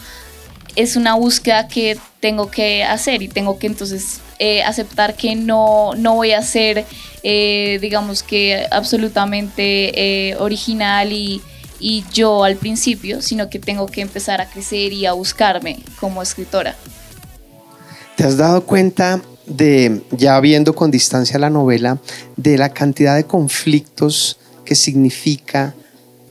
es 0.77 0.97
una 0.97 1.15
búsqueda 1.15 1.67
que 1.67 1.99
tengo 2.21 2.51
que 2.51 2.85
hacer 2.85 3.23
y 3.23 3.29
tengo 3.29 3.59
que 3.59 3.67
entonces 3.67 4.21
eh, 4.39 4.63
aceptar 4.63 5.17
que 5.17 5.35
no, 5.35 5.95
no 5.97 6.15
voy 6.15 6.33
a 6.33 6.43
ser, 6.43 6.85
eh, 7.23 7.79
digamos 7.81 8.23
que 8.23 8.67
absolutamente 8.71 10.37
original 10.39 11.13
y, 11.13 11.43
y 11.81 12.05
yo 12.13 12.45
al 12.45 12.57
principio, 12.57 13.21
sino 13.21 13.51
que 13.51 13.59
tengo 13.59 13.87
que 13.87 14.03
empezar 14.03 14.41
a 14.41 14.49
crecer 14.49 14.93
y 14.93 15.07
a 15.07 15.13
buscarme 15.13 15.81
como 15.99 16.23
escritora. 16.23 16.77
¿Te 18.17 18.25
has 18.25 18.37
dado 18.37 18.65
cuenta 18.65 19.21
de, 19.47 20.03
ya 20.11 20.39
viendo 20.41 20.75
con 20.75 20.91
distancia 20.91 21.39
la 21.39 21.51
novela, 21.51 21.99
de 22.37 22.59
la 22.59 22.71
cantidad 22.71 23.17
de 23.17 23.25
conflictos 23.25 24.39
que 24.65 24.75
significa 24.75 25.75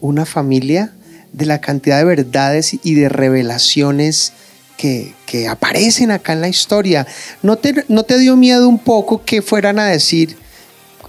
una 0.02 0.26
familia, 0.26 0.94
de 1.32 1.46
la 1.46 1.62
cantidad 1.62 1.98
de 1.98 2.06
verdades 2.06 2.78
y 2.84 2.94
de 2.96 3.10
revelaciones 3.10 4.34
que, 4.78 5.14
aparecen 5.50 6.12
acá 6.12 6.34
en 6.34 6.42
la 6.42 6.48
historia. 6.48 7.08
¿No 7.42 7.56
te, 7.56 7.86
¿No 7.88 8.04
te 8.04 8.20
dio 8.20 8.36
miedo 8.36 8.70
un 8.70 8.78
poco 8.78 9.24
que 9.24 9.42
fueran 9.42 9.80
a 9.80 9.86
decir, 9.86 10.38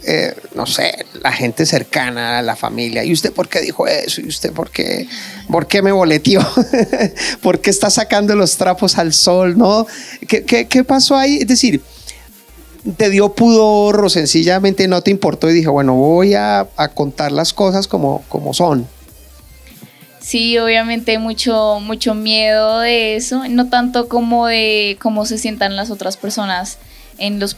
eh, 0.07 0.35
no 0.55 0.67
sé, 0.67 1.07
la 1.23 1.33
gente 1.33 1.65
cercana 1.65 2.39
a 2.39 2.43
la 2.43 2.57
familia. 2.57 3.05
¿Y 3.05 3.13
usted 3.13 3.33
por 3.33 3.49
qué 3.49 3.61
dijo 3.61 3.87
eso? 3.87 4.21
¿Y 4.21 4.29
usted 4.29 4.53
por 4.53 4.71
qué, 4.71 5.09
por 5.49 5.67
qué 5.67 5.83
me 5.83 5.93
boleteó? 5.93 6.41
¿Por 7.43 7.61
qué 7.61 7.71
está 7.71 7.91
sacando 7.91 8.35
los 8.37 8.57
trapos 8.57 8.99
al 8.99 9.13
sol? 9.13 9.57
¿No? 9.57 9.87
¿Qué, 10.29 10.45
qué, 10.45 10.85
pasó 10.85 11.17
ahí? 11.17 11.39
Es 11.39 11.47
decir, 11.47 11.81
¿te 12.97 13.11
dio 13.11 13.35
pudor 13.35 14.05
o 14.05 14.09
sencillamente 14.09 14.89
no 14.89 15.03
te 15.03 15.11
importó 15.11 15.51
y 15.51 15.55
dije, 15.55 15.69
bueno, 15.69 15.95
voy 15.95 16.35
a, 16.35 16.69
a 16.77 16.89
contar 16.89 17.33
las 17.33 17.53
cosas 17.53 17.89
como, 17.89 18.23
como 18.29 18.55
son? 18.55 18.87
Sí, 20.21 20.57
obviamente 20.57 21.19
mucho, 21.19 21.81
mucho 21.81 22.15
miedo 22.15 22.81
de 22.81 23.17
eso, 23.17 23.47
no 23.49 23.69
tanto 23.69 24.09
como 24.09 24.47
de 24.47 24.97
cómo 25.01 25.27
se 25.27 25.37
sientan 25.37 25.77
las 25.77 25.91
otras 25.91 26.17
personas 26.17 26.79
en 27.19 27.39
los, 27.39 27.55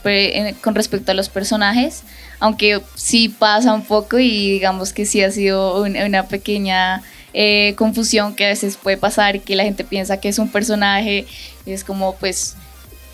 con 0.61 0.75
respecto 0.75 1.13
a 1.13 1.15
los 1.15 1.29
personajes, 1.29 2.03
aunque 2.41 2.81
sí 2.95 3.29
pasa 3.29 3.73
un 3.73 3.83
poco 3.83 4.19
y 4.19 4.51
digamos 4.51 4.93
que 4.93 5.07
sí 5.07 5.23
ha 5.23 5.31
sido 5.31 5.81
una 5.83 6.27
pequeña 6.27 7.03
eh, 7.35 7.75
confusión 7.77 8.35
que 8.35 8.47
a 8.47 8.49
veces 8.49 8.77
puede 8.77 8.97
pasar, 8.97 9.41
que 9.41 9.57
la 9.57 9.63
gente 9.63 9.85
piensa 9.85 10.19
que 10.19 10.29
es 10.29 10.39
un 10.39 10.49
personaje 10.49 11.27
y 11.65 11.73
es 11.73 11.85
como 11.85 12.17
pues 12.17 12.57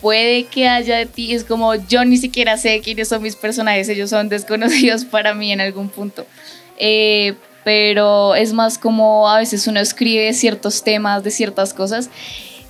puede 0.02 0.44
que 0.44 0.68
haya 0.68 0.98
de 0.98 1.06
ti, 1.06 1.32
es 1.32 1.44
como 1.44 1.76
yo 1.76 2.04
ni 2.04 2.18
siquiera 2.18 2.58
sé 2.58 2.80
quiénes 2.80 3.08
son 3.08 3.22
mis 3.22 3.36
personajes, 3.36 3.88
ellos 3.88 4.10
son 4.10 4.28
desconocidos 4.28 5.06
para 5.06 5.32
mí 5.32 5.52
en 5.52 5.62
algún 5.62 5.88
punto. 5.88 6.26
Eh, 6.76 7.34
pero 7.64 8.34
es 8.34 8.52
más 8.52 8.76
como 8.76 9.28
a 9.30 9.38
veces 9.38 9.66
uno 9.68 9.78
escribe 9.78 10.32
ciertos 10.34 10.82
temas 10.82 11.22
de 11.22 11.30
ciertas 11.30 11.72
cosas 11.72 12.10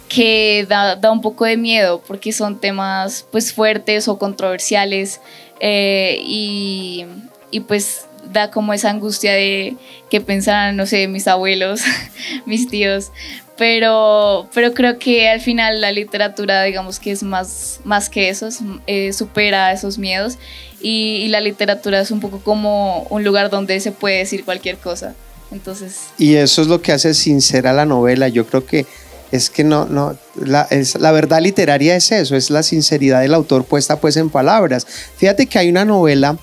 que 0.08 0.66
da, 0.68 0.96
da, 0.96 1.10
un 1.10 1.22
poco 1.22 1.46
de 1.46 1.56
miedo 1.56 2.02
porque 2.06 2.32
son 2.32 2.60
temas 2.60 3.26
pues 3.32 3.54
fuertes 3.54 4.06
o 4.08 4.18
controversiales 4.18 5.22
eh, 5.60 6.18
y, 6.22 7.06
y, 7.50 7.60
pues 7.60 8.06
da 8.30 8.50
como 8.50 8.74
esa 8.74 8.90
angustia 8.90 9.32
de 9.32 9.76
que 10.10 10.20
pensaran, 10.20 10.76
no 10.76 10.86
sé, 10.86 11.08
mis 11.08 11.26
abuelos, 11.26 11.80
mis 12.46 12.68
tíos, 12.68 13.10
pero, 13.56 14.48
pero 14.54 14.74
creo 14.74 14.98
que 14.98 15.28
al 15.28 15.40
final 15.40 15.80
la 15.80 15.92
literatura 15.92 16.62
digamos 16.62 16.98
que 16.98 17.12
es 17.12 17.22
más, 17.22 17.80
más 17.84 18.08
que 18.08 18.28
eso, 18.28 18.48
eh, 18.86 19.12
supera 19.12 19.72
esos 19.72 19.98
miedos 19.98 20.38
y, 20.80 21.22
y 21.24 21.28
la 21.28 21.40
literatura 21.40 22.00
es 22.00 22.10
un 22.10 22.20
poco 22.20 22.40
como 22.40 23.02
un 23.10 23.24
lugar 23.24 23.50
donde 23.50 23.78
se 23.80 23.92
puede 23.92 24.18
decir 24.18 24.44
cualquier 24.44 24.78
cosa. 24.78 25.14
Entonces... 25.50 26.06
Y 26.18 26.34
eso 26.34 26.62
es 26.62 26.68
lo 26.68 26.80
que 26.80 26.92
hace 26.92 27.14
sincera 27.14 27.72
la 27.72 27.84
novela. 27.84 28.28
Yo 28.28 28.46
creo 28.46 28.64
que 28.64 28.86
es 29.30 29.48
que 29.48 29.64
no, 29.64 29.86
no, 29.86 30.16
la, 30.34 30.66
es, 30.70 30.94
la 30.96 31.10
verdad 31.12 31.40
literaria 31.40 31.96
es 31.96 32.12
eso, 32.12 32.36
es 32.36 32.50
la 32.50 32.62
sinceridad 32.62 33.22
del 33.22 33.34
autor 33.34 33.64
puesta 33.64 33.98
pues 34.00 34.16
en 34.16 34.28
palabras. 34.28 34.86
Fíjate 35.16 35.46
que 35.46 35.58
hay 35.58 35.70
una 35.70 35.84
novela 35.84 36.36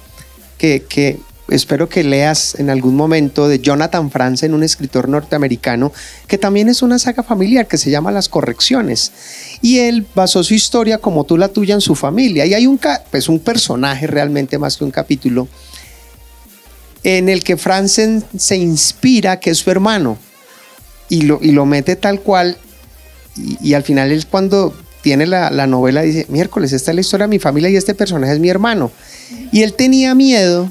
que, 0.58 0.84
que 0.88 1.20
espero 1.51 1.89
que 1.89 2.03
leas 2.03 2.56
en 2.60 2.70
algún 2.70 2.96
momento 2.96 3.48
de 3.48 3.60
Jonathan 3.60 4.12
Franzen, 4.12 4.53
un 4.53 4.63
escritor 4.63 5.10
norteamericano, 5.10 5.91
que 6.27 6.38
también 6.38 6.70
es 6.70 6.82
una 6.82 7.00
saga 7.00 7.24
familiar 7.24 7.68
que 7.68 7.77
se 7.77 7.89
llama 7.89 8.12
Las 8.12 8.29
Correcciones. 8.29 9.12
Y 9.62 9.79
él 9.79 10.06
basó 10.15 10.44
su 10.44 10.53
historia 10.53 10.98
como 10.98 11.24
tú 11.24 11.38
la 11.38 11.50
tuya 11.50 11.75
en 11.75 11.82
su 11.82 11.96
familia. 11.96 12.46
Y 12.46 12.53
hay 12.53 12.68
un, 12.68 12.79
pues 13.12 13.29
un 13.29 13.39
personaje 13.39 14.08
realmente 14.08 14.58
más 14.58 14.77
que 14.77 14.84
un 14.84 14.91
capítulo 14.91 15.48
en 17.03 17.29
el 17.29 17.44
que 17.44 17.56
Franzen 17.56 18.24
se 18.38 18.58
inspira, 18.58 19.39
que 19.39 19.51
es 19.51 19.58
su 19.58 19.72
hermano, 19.72 20.18
y 21.08 21.22
lo, 21.22 21.39
y 21.41 21.51
lo 21.51 21.65
mete 21.65 21.96
tal 21.96 22.20
cual 22.22 22.58
y, 23.62 23.74
al 23.74 23.84
final 23.84 24.12
él 24.12 24.25
cuando 24.27 24.74
tiene 25.01 25.25
la, 25.25 25.50
novela 25.68 26.01
dice, 26.01 26.25
miércoles, 26.29 26.74
esta 26.74 26.91
es 26.91 26.96
la 26.96 27.01
historia 27.01 27.25
de 27.25 27.29
mi 27.29 27.39
familia 27.39 27.70
y 27.70 27.77
este 27.77 27.96
personaje 27.96 28.34
es 28.34 28.39
mi 28.39 28.50
hermano. 28.50 28.91
Y 29.51 29.63
él 29.63 29.74
tenía 29.74 30.13
miedo 30.13 30.70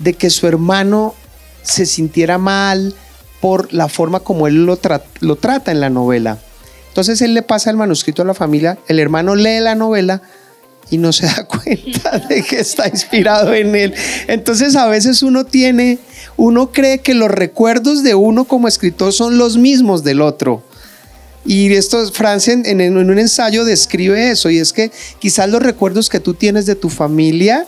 de 0.00 0.14
que 0.14 0.30
su 0.30 0.46
hermano 0.46 1.14
se 1.62 1.86
sintiera 1.86 2.38
mal 2.38 2.94
por 3.40 3.72
la 3.72 3.88
forma 3.88 4.20
como 4.20 4.46
él 4.46 4.66
lo, 4.66 4.78
lo 5.20 5.36
trata 5.36 5.70
en 5.70 5.80
la 5.80 5.90
novela. 5.90 6.38
Entonces 6.88 7.22
él 7.22 7.34
le 7.34 7.42
pasa 7.42 7.70
el 7.70 7.76
manuscrito 7.76 8.22
a 8.22 8.24
la 8.24 8.34
familia, 8.34 8.78
el 8.88 8.98
hermano 8.98 9.36
lee 9.36 9.60
la 9.60 9.76
novela 9.76 10.22
y 10.90 10.98
no 10.98 11.12
se 11.12 11.26
da 11.26 11.44
cuenta 11.46 12.18
de 12.18 12.42
que 12.42 12.60
está 12.60 12.88
inspirado 12.88 13.54
en 13.54 13.74
él. 13.76 13.94
Entonces 14.26 14.74
a 14.76 14.86
veces 14.88 15.22
uno 15.22 15.44
tiene, 15.44 15.98
uno 16.36 16.72
cree 16.72 16.98
que 16.98 17.14
los 17.14 17.30
recuerdos 17.30 18.02
de 18.02 18.14
uno 18.14 18.44
como 18.44 18.68
escritor 18.68 19.12
son 19.12 19.38
los 19.38 19.56
mismos 19.56 20.02
del 20.02 20.20
otro. 20.20 20.62
Y 21.44 21.72
esto, 21.72 22.10
Francia 22.12 22.52
en, 22.52 22.96
un 22.96 23.18
ensayo 23.18 23.64
describe 23.64 24.30
eso, 24.30 24.50
y 24.50 24.58
es 24.58 24.74
que 24.74 24.90
quizás 25.20 25.48
los 25.48 25.62
recuerdos 25.62 26.10
que 26.10 26.20
tú 26.20 26.34
tienes 26.34 26.66
de 26.66 26.74
tu 26.74 26.90
familia 26.90 27.66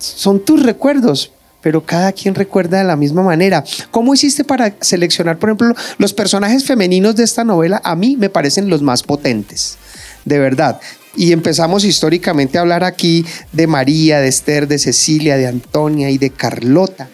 son 0.00 0.44
tus 0.44 0.62
recuerdos, 0.62 1.32
pero 1.60 1.84
cada 1.84 2.12
quien 2.12 2.34
recuerda 2.34 2.78
de 2.78 2.84
la 2.84 2.96
misma 2.96 3.22
manera. 3.22 3.64
¿Cómo 3.90 4.14
hiciste 4.14 4.44
para 4.44 4.74
seleccionar, 4.80 5.38
por 5.38 5.50
ejemplo, 5.50 5.74
los 5.98 6.12
personajes 6.12 6.64
femeninos 6.64 7.16
de 7.16 7.24
esta 7.24 7.44
novela? 7.44 7.80
A 7.84 7.94
mí 7.94 8.16
me 8.16 8.30
parecen 8.30 8.68
los 8.68 8.82
más 8.82 9.02
potentes, 9.02 9.76
de 10.24 10.38
verdad. 10.38 10.80
Y 11.16 11.32
empezamos 11.32 11.84
históricamente 11.84 12.56
a 12.56 12.62
hablar 12.62 12.84
aquí 12.84 13.26
de 13.52 13.66
María, 13.66 14.20
de 14.20 14.28
Esther, 14.28 14.68
de 14.68 14.78
Cecilia, 14.78 15.36
de 15.36 15.46
Antonia 15.46 16.10
y 16.10 16.18
de 16.18 16.30
Carlota. 16.30 17.08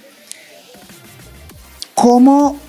¿Cómo 1.95 2.61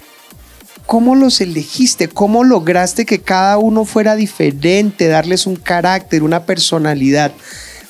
¿Cómo 0.88 1.15
los 1.15 1.41
elegiste? 1.41 2.07
¿Cómo 2.07 2.45
lograste 2.45 3.05
que 3.05 3.19
cada 3.19 3.57
uno 3.57 3.83
fuera 3.83 4.15
diferente, 4.15 5.09
darles 5.09 5.45
un 5.45 5.57
carácter, 5.57 6.24
una 6.24 6.45
personalidad? 6.45 7.33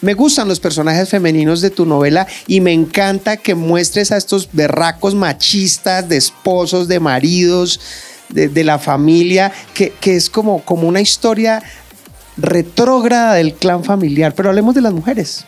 Me 0.01 0.13
gustan 0.13 0.47
los 0.47 0.59
personajes 0.59 1.09
femeninos 1.09 1.61
de 1.61 1.71
tu 1.71 1.85
novela 1.85 2.27
y 2.45 2.61
me 2.61 2.71
encanta 2.71 3.37
que 3.37 3.55
muestres 3.55 4.11
a 4.11 4.17
estos 4.17 4.49
berracos 4.51 5.15
machistas, 5.15 6.07
de 6.07 6.17
esposos, 6.17 6.87
de 6.87 6.99
maridos, 6.99 7.79
de, 8.29 8.63
la 8.63 8.77
familia, 8.77 9.51
que, 9.73 9.93
es 10.03 10.29
como, 10.29 10.63
como 10.63 10.87
una 10.87 11.01
historia 11.01 11.63
retrógrada 12.37 13.33
del 13.33 13.53
clan 13.53 13.83
familiar. 13.83 14.35
Pero 14.35 14.49
hablemos 14.49 14.75
de 14.75 14.81
las 14.81 14.93
mujeres. 14.93 15.45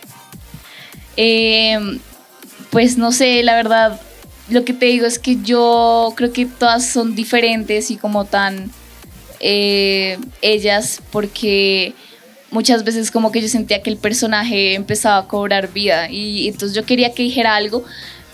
Eh, 1.16 1.78
pues 2.72 2.98
no 2.98 3.12
sé, 3.12 3.44
la 3.44 3.56
verdad, 3.56 4.02
lo 4.50 4.66
que 4.66 4.74
te 4.74 4.88
digo 4.88 5.06
es 5.06 5.20
que 5.20 5.38
yo 5.44 6.14
creo 6.16 6.34
que 6.34 6.46
todas 6.46 6.86
son 6.86 7.16
diferentes 7.16 7.92
y 7.92 7.98
como 7.98 8.26
tan 8.26 8.72
eh, 9.40 10.18
ellas 10.42 11.02
porque 11.12 11.94
muchas 12.52 12.84
veces 12.84 13.12
como 13.12 13.32
que 13.32 13.42
yo 13.42 13.48
sentía 13.48 13.82
que 13.82 13.90
el 13.90 13.98
personaje 13.98 14.76
empezaba 14.76 15.18
a 15.18 15.28
cobrar 15.28 15.72
vida 15.72 16.10
y, 16.10 16.48
entonces 16.48 16.76
yo 16.76 16.86
quería 16.86 17.14
que 17.14 17.24
dijera 17.24 17.56
algo, 17.56 17.84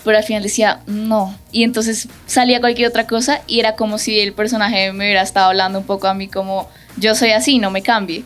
pero 0.04 0.18
al 0.18 0.24
final 0.24 0.42
decía 0.42 0.80
no. 0.86 1.36
Y 1.52 1.64
entonces 1.64 2.08
salía 2.26 2.60
cualquier 2.60 2.88
otra 2.88 3.06
cosa 3.06 3.42
y 3.46 3.60
era 3.60 3.74
como 3.76 3.98
si 3.98 4.20
el 4.20 4.32
personaje 4.32 4.92
me 4.92 5.06
hubiera 5.06 5.22
estado 5.22 5.48
hablando 5.48 5.78
un 5.80 5.86
poco 5.86 6.06
a 6.06 6.14
mí 6.14 6.28
como 6.28 6.68
yo 6.96 7.14
soy 7.14 7.30
así, 7.30 7.58
no 7.58 7.70
me 7.70 7.82
cambie. 7.82 8.24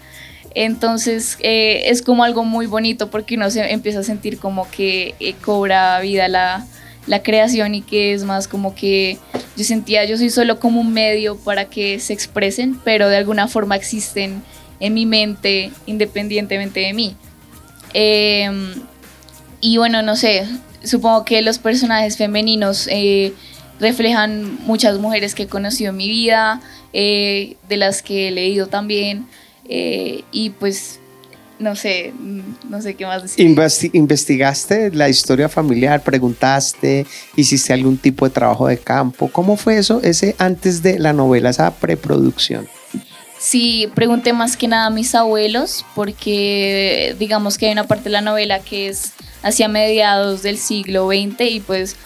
Entonces 0.54 1.38
eh, 1.40 1.82
es 1.86 2.02
como 2.02 2.24
algo 2.24 2.44
muy 2.44 2.66
bonito 2.66 3.10
porque 3.10 3.36
uno 3.36 3.50
se 3.50 3.72
empieza 3.72 4.00
a 4.00 4.02
sentir 4.02 4.38
como 4.38 4.68
que 4.70 5.14
eh, 5.20 5.34
cobra 5.34 6.00
vida 6.00 6.28
la, 6.28 6.66
la 7.06 7.22
creación 7.22 7.74
y 7.74 7.82
que 7.82 8.14
es 8.14 8.24
más 8.24 8.48
como 8.48 8.74
que 8.74 9.18
yo 9.56 9.64
sentía, 9.64 10.04
yo 10.04 10.16
soy 10.16 10.30
solo 10.30 10.58
como 10.58 10.80
un 10.80 10.92
medio 10.92 11.36
para 11.36 11.66
que 11.66 12.00
se 12.00 12.12
expresen, 12.12 12.78
pero 12.82 13.08
de 13.08 13.16
alguna 13.16 13.46
forma 13.46 13.76
existen 13.76 14.42
en 14.80 14.94
mi 14.94 15.06
mente 15.06 15.70
independientemente 15.86 16.80
de 16.80 16.92
mí. 16.94 17.16
Em, 17.92 18.74
y 19.60 19.76
bueno, 19.76 20.02
no 20.02 20.16
sé, 20.16 20.46
supongo 20.82 21.24
que 21.24 21.42
los 21.42 21.58
personajes 21.58 22.16
femeninos 22.16 22.88
eh, 22.90 23.34
reflejan 23.78 24.58
muchas 24.64 24.98
mujeres 24.98 25.34
que 25.34 25.44
he 25.44 25.46
conocido 25.46 25.90
en 25.90 25.96
mi 25.96 26.08
vida, 26.08 26.60
eh, 26.92 27.56
de 27.68 27.76
las 27.76 28.02
que 28.02 28.28
he 28.28 28.30
leído 28.30 28.66
también, 28.66 29.26
eh, 29.68 30.22
y 30.32 30.50
pues 30.50 30.98
no 31.58 31.76
sé, 31.76 32.14
no 32.68 32.80
sé 32.80 32.94
qué 32.94 33.04
más 33.04 33.22
decir. 33.22 33.46
¿Investigaste 33.92 34.90
la 34.92 35.10
historia 35.10 35.48
familiar? 35.48 36.02
¿Preguntaste? 36.02 37.06
¿Hiciste 37.36 37.74
algún 37.74 37.98
tipo 37.98 38.26
de 38.26 38.30
trabajo 38.32 38.66
de 38.66 38.78
campo? 38.78 39.28
¿Cómo 39.30 39.56
fue 39.56 39.76
eso, 39.76 40.00
ese 40.02 40.34
antes 40.38 40.82
de 40.82 40.98
la 40.98 41.12
novela, 41.12 41.50
esa 41.50 41.70
preproducción? 41.70 42.66
Sí, 43.40 43.90
pregunté 43.94 44.34
más 44.34 44.58
que 44.58 44.68
nada 44.68 44.88
a 44.88 44.90
mis 44.90 45.14
abuelos, 45.14 45.86
porque 45.94 47.16
digamos 47.18 47.56
que 47.56 47.66
hay 47.66 47.72
una 47.72 47.86
parte 47.86 48.04
de 48.04 48.10
la 48.10 48.20
novela 48.20 48.60
que 48.60 48.88
es 48.88 49.12
hacia 49.42 49.66
mediados 49.66 50.42
del 50.42 50.58
siglo 50.58 51.08
XX 51.08 51.40
y 51.40 51.60
pues 51.60 51.96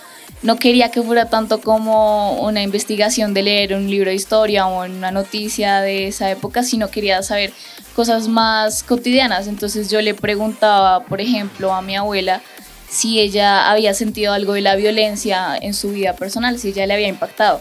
no 0.42 0.60
quería 0.60 0.92
que 0.92 1.02
fuera 1.02 1.28
tanto 1.28 1.60
como 1.60 2.40
una 2.40 2.62
investigación 2.62 3.34
de 3.34 3.42
leer 3.42 3.74
un 3.74 3.90
libro 3.90 4.10
de 4.10 4.14
historia 4.14 4.68
o 4.68 4.84
una 4.84 5.10
noticia 5.10 5.80
de 5.80 6.06
esa 6.06 6.30
época, 6.30 6.62
sino 6.62 6.92
quería 6.92 7.20
saber 7.24 7.52
cosas 7.96 8.28
más 8.28 8.84
cotidianas. 8.84 9.48
Entonces 9.48 9.90
yo 9.90 10.00
le 10.02 10.14
preguntaba, 10.14 11.04
por 11.04 11.20
ejemplo, 11.20 11.74
a 11.74 11.82
mi 11.82 11.96
abuela 11.96 12.42
si 12.88 13.18
ella 13.18 13.72
había 13.72 13.92
sentido 13.92 14.32
algo 14.32 14.52
de 14.52 14.60
la 14.60 14.76
violencia 14.76 15.56
en 15.60 15.74
su 15.74 15.90
vida 15.90 16.14
personal, 16.14 16.60
si 16.60 16.68
ella 16.68 16.86
le 16.86 16.94
había 16.94 17.08
impactado. 17.08 17.60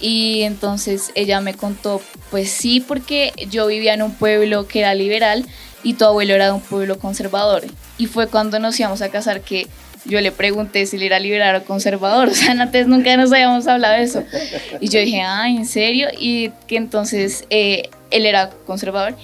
Y 0.00 0.42
entonces 0.42 1.10
ella 1.14 1.40
me 1.40 1.54
contó, 1.54 2.00
pues 2.30 2.50
sí, 2.50 2.80
porque 2.80 3.32
yo 3.50 3.66
vivía 3.66 3.94
en 3.94 4.02
un 4.02 4.14
pueblo 4.14 4.66
que 4.66 4.80
era 4.80 4.94
liberal 4.94 5.44
y 5.82 5.94
tu 5.94 6.04
abuelo 6.04 6.34
era 6.34 6.46
de 6.46 6.52
un 6.52 6.60
pueblo 6.60 6.98
conservador. 6.98 7.64
Y 7.98 8.06
fue 8.06 8.26
cuando 8.26 8.58
nos 8.58 8.78
íbamos 8.80 9.02
a 9.02 9.10
casar 9.10 9.42
que 9.42 9.66
yo 10.04 10.20
le 10.20 10.32
pregunté 10.32 10.86
si 10.86 10.96
él 10.96 11.02
era 11.02 11.18
liberal 11.18 11.56
o 11.56 11.64
conservador. 11.64 12.28
O 12.30 12.34
sea, 12.34 12.52
antes 12.52 12.86
nunca 12.86 13.16
nos 13.16 13.32
habíamos 13.32 13.66
hablado 13.66 13.96
de 13.96 14.04
eso. 14.04 14.24
Y 14.80 14.88
yo 14.88 15.00
dije, 15.00 15.20
ah, 15.22 15.48
¿en 15.48 15.66
serio? 15.66 16.08
Y 16.18 16.50
que 16.66 16.76
entonces 16.76 17.44
eh, 17.50 17.90
él 18.10 18.26
era 18.26 18.50
conservador. 18.66 19.14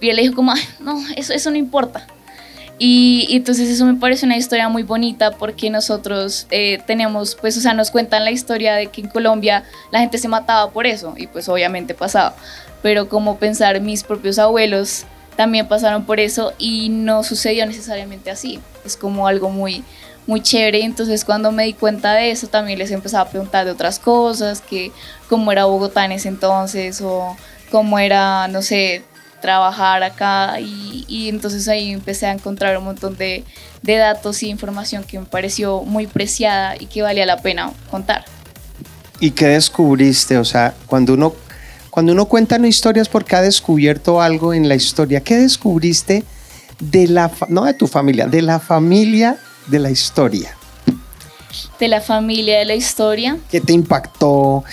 Y 0.00 0.10
él 0.10 0.16
le 0.16 0.22
dijo 0.22 0.34
como, 0.34 0.52
no, 0.80 1.02
eso, 1.16 1.32
eso 1.32 1.50
no 1.50 1.56
importa. 1.56 2.06
Y, 2.78 3.28
entonces 3.30 3.68
eso 3.68 3.84
me 3.84 3.94
parece 3.94 4.26
una 4.26 4.36
historia 4.36 4.68
muy 4.68 4.82
bonita 4.82 5.30
porque 5.32 5.70
nosotros 5.70 6.46
eh, 6.50 6.82
tenemos, 6.86 7.36
pues, 7.36 7.56
o 7.56 7.60
sea, 7.60 7.72
nos 7.72 7.90
cuentan 7.90 8.24
la 8.24 8.32
historia 8.32 8.74
de 8.74 8.88
que 8.88 9.00
en 9.00 9.08
Colombia 9.08 9.64
la 9.92 10.00
gente 10.00 10.18
se 10.18 10.28
mataba 10.28 10.70
por 10.70 10.86
eso 10.86 11.14
y 11.16 11.28
pues 11.28 11.48
obviamente 11.48 11.94
pasaba. 11.94 12.34
Pero 12.82 13.08
como 13.08 13.38
pensar, 13.38 13.80
mis 13.80 14.02
propios 14.02 14.38
abuelos 14.38 15.04
también 15.36 15.68
pasaron 15.68 16.04
por 16.04 16.20
eso 16.20 16.52
y 16.58 16.88
no 16.88 17.22
sucedió 17.22 17.64
necesariamente 17.66 18.30
así. 18.30 18.60
Es 18.84 18.96
como 18.96 19.28
algo 19.28 19.50
muy, 19.50 19.84
muy 20.26 20.40
chévere. 20.42 20.82
Entonces 20.82 21.24
cuando 21.24 21.52
me 21.52 21.64
di 21.64 21.74
cuenta 21.74 22.12
de 22.14 22.32
eso 22.32 22.48
también 22.48 22.78
les 22.80 22.90
empezaba 22.90 23.24
a 23.24 23.30
preguntar 23.30 23.64
de 23.64 23.70
otras 23.70 24.00
cosas, 24.00 24.60
que 24.60 24.90
cómo 25.28 25.52
era 25.52 25.64
Bogotá 25.64 26.04
en 26.04 26.12
ese 26.12 26.28
entonces 26.28 27.00
o 27.00 27.36
cómo 27.70 27.98
era, 27.98 28.48
no 28.48 28.62
sé, 28.62 29.02
trabajar 29.44 30.02
acá 30.02 30.58
y, 30.58 31.28
entonces 31.28 31.68
ahí 31.68 31.90
empecé 31.90 32.24
a 32.24 32.32
encontrar 32.32 32.78
un 32.78 32.84
montón 32.84 33.14
de, 33.18 33.44
datos 33.82 34.42
y 34.42 34.48
información 34.48 35.04
que 35.04 35.18
me 35.18 35.26
pareció 35.26 35.82
muy 35.82 36.06
preciada 36.06 36.76
y 36.80 36.86
que 36.86 37.02
valía 37.02 37.26
la 37.26 37.42
pena 37.42 37.70
contar. 37.90 38.24
¿Y 39.20 39.32
qué 39.32 39.48
descubriste? 39.48 40.38
O 40.38 40.46
sea, 40.46 40.72
cuando 40.86 41.12
uno, 41.12 41.34
cuando 41.90 42.12
uno 42.12 42.24
cuenta 42.24 42.56
una 42.56 42.68
historia 42.68 43.02
es 43.02 43.10
porque 43.10 43.36
ha 43.36 43.42
descubierto 43.42 44.22
algo 44.22 44.54
en 44.54 44.66
la 44.66 44.76
historia. 44.76 45.20
¿Qué 45.20 45.36
descubriste 45.36 46.24
de 46.80 47.06
la, 47.06 47.30
no 47.48 47.64
de 47.64 47.74
tu 47.74 47.86
familia, 47.86 48.26
de 48.26 48.40
la 48.40 48.60
familia 48.60 49.36
de 49.66 49.78
la 49.78 49.90
historia? 49.90 50.56
De 51.78 51.88
la 51.88 52.00
familia 52.00 52.60
de 52.60 52.64
la 52.64 52.74
historia. 52.76 53.36
¿Qué 53.50 53.60
te 53.60 53.74
impactó? 53.74 54.64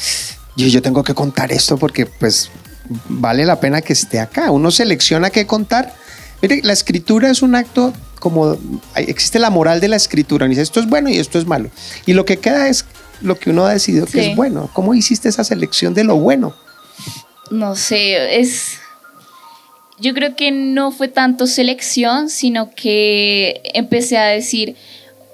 Yo, 0.55 0.67
yo 0.67 0.81
tengo 0.81 1.03
que 1.03 1.13
contar 1.13 1.51
esto 1.51 1.77
porque 1.77 2.05
pues 2.05 2.49
vale 3.07 3.45
la 3.45 3.59
pena 3.59 3.81
que 3.81 3.93
esté 3.93 4.19
acá. 4.19 4.51
Uno 4.51 4.71
selecciona 4.71 5.29
qué 5.29 5.45
contar. 5.45 5.93
Mire, 6.41 6.61
la 6.63 6.73
escritura 6.73 7.29
es 7.29 7.41
un 7.41 7.55
acto 7.55 7.93
como 8.19 8.57
existe 8.95 9.39
la 9.39 9.49
moral 9.49 9.81
de 9.81 9.87
la 9.87 9.95
escritura. 9.95 10.47
dice 10.47 10.61
esto 10.61 10.79
es 10.79 10.87
bueno 10.87 11.09
y 11.09 11.17
esto 11.17 11.39
es 11.39 11.45
malo. 11.45 11.69
Y 12.05 12.13
lo 12.13 12.25
que 12.25 12.37
queda 12.37 12.67
es 12.67 12.85
lo 13.21 13.37
que 13.37 13.49
uno 13.49 13.65
ha 13.65 13.73
decidido 13.73 14.05
que 14.05 14.31
es 14.31 14.35
bueno. 14.35 14.69
¿Cómo 14.73 14.93
hiciste 14.93 15.29
esa 15.29 15.43
selección 15.43 15.93
de 15.93 16.03
lo 16.03 16.17
bueno? 16.17 16.55
No 17.49 17.75
sé, 17.75 18.39
es. 18.39 18.77
Yo 19.99 20.13
creo 20.13 20.35
que 20.35 20.51
no 20.51 20.91
fue 20.91 21.07
tanto 21.07 21.45
selección, 21.45 22.29
sino 22.29 22.71
que 22.71 23.61
empecé 23.73 24.17
a 24.17 24.25
decir 24.25 24.75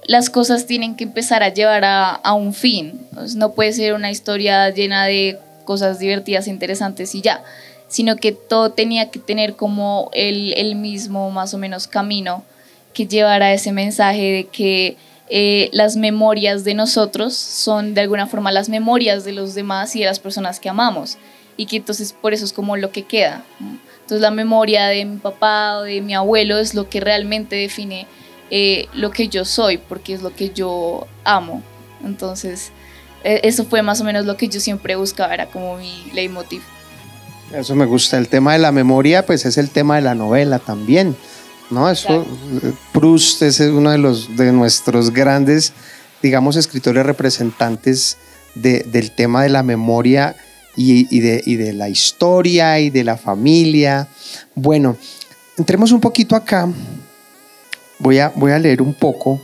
las 0.08 0.30
cosas 0.30 0.66
tienen 0.66 0.96
que 0.96 1.04
empezar 1.04 1.44
a 1.44 1.54
llevar 1.54 1.84
a, 1.86 2.34
un 2.34 2.54
fin. 2.54 3.00
no 3.36 3.54
puede 3.54 3.74
ser 3.74 3.94
una 3.94 4.10
historia 4.10 4.70
llena 4.70 5.06
de 5.06 5.38
cosas 5.68 6.00
divertidas, 6.00 6.48
interesantes 6.48 7.14
y 7.14 7.22
ya, 7.22 7.44
sino 7.90 8.16
que 8.16 8.32
todo 8.32 8.72
tenía 8.72 9.12
que 9.12 9.20
tener 9.20 9.56
como 9.56 10.10
el, 10.14 10.54
el 10.54 10.76
mismo 10.76 11.30
más 11.30 11.54
o 11.54 11.58
menos 11.58 11.88
camino 11.88 12.44
que 12.94 13.06
llevara 13.06 13.54
ese 13.54 13.74
mensaje 13.74 14.24
de 14.32 14.44
que 14.46 14.98
eh, 15.30 15.70
las 15.74 15.98
memorias 15.98 16.64
de 16.64 16.74
nosotros 16.74 17.36
son 17.36 17.94
de 17.94 18.02
alguna 18.02 18.28
forma 18.28 18.52
las 18.52 18.70
memorias 18.70 19.26
de 19.26 19.34
los 19.34 19.56
demás 19.56 19.94
y 19.96 20.00
de 20.00 20.06
las 20.06 20.20
personas 20.20 20.62
que 20.62 20.70
amamos 20.70 21.18
y 21.58 21.66
que 21.66 21.76
entonces 21.76 22.14
por 22.14 22.34
eso 22.34 22.46
es 22.46 22.54
como 22.54 22.78
lo 22.78 22.92
que 22.92 23.04
queda. 23.04 23.44
Entonces 23.60 24.22
la 24.22 24.32
memoria 24.32 24.88
de 24.88 25.04
mi 25.04 25.18
papá 25.18 25.80
o 25.80 25.82
de 25.84 26.00
mi 26.02 26.16
abuelo 26.16 26.58
es 26.58 26.74
lo 26.74 26.90
que 26.90 27.02
realmente 27.02 27.58
define 27.58 28.08
eh, 28.50 28.88
lo 28.94 29.12
que 29.12 29.28
yo 29.28 29.44
soy 29.44 29.78
porque 29.78 30.14
es 30.14 30.22
lo 30.22 30.34
que 30.34 30.52
yo 30.52 31.06
amo. 31.26 31.62
Entonces 32.06 32.72
eso 33.24 33.66
fue 33.66 33.82
más 33.82 34.02
o 34.02 34.04
menos 34.04 34.26
lo 34.26 34.38
que 34.38 34.48
yo 34.48 34.60
siempre 34.60 34.96
buscaba, 34.96 35.34
era 35.34 35.48
como 35.48 35.78
mi 35.78 36.12
leitmotiv. 36.14 36.62
Eso 37.54 37.76
me 37.76 37.86
gusta. 37.86 38.18
El 38.18 38.28
tema 38.28 38.54
de 38.54 38.60
la 38.60 38.72
memoria, 38.72 39.26
pues 39.26 39.46
es 39.46 39.58
el 39.58 39.70
tema 39.70 39.96
de 39.96 40.02
la 40.02 40.16
novela 40.16 40.60
también. 40.60 41.16
¿no? 41.70 41.90
Eso, 41.90 42.26
Proust 42.94 43.42
es 43.42 43.60
uno 43.60 43.92
de, 43.92 43.98
los, 43.98 44.36
de 44.36 44.52
nuestros 44.52 45.12
grandes, 45.12 45.74
digamos, 46.22 46.56
escritores 46.56 47.06
representantes 47.06 48.18
del 48.56 49.12
tema 49.12 49.44
de 49.44 49.50
la 49.50 49.64
memoria 49.64 50.36
y, 50.76 51.20
de, 51.20 51.42
y 51.46 51.56
de 51.56 51.74
la 51.74 51.90
historia 51.90 52.80
y 52.80 52.90
de 52.90 53.04
la 53.04 53.18
familia. 53.18 54.08
Bueno, 54.56 54.98
entremos 55.58 55.92
un 55.92 56.02
poquito 56.02 56.36
acá. 56.36 56.68
Voy 58.00 58.20
a, 58.20 58.32
voy 58.36 58.52
a 58.52 58.60
leer 58.60 58.82
un 58.82 58.94
poco 58.94 59.42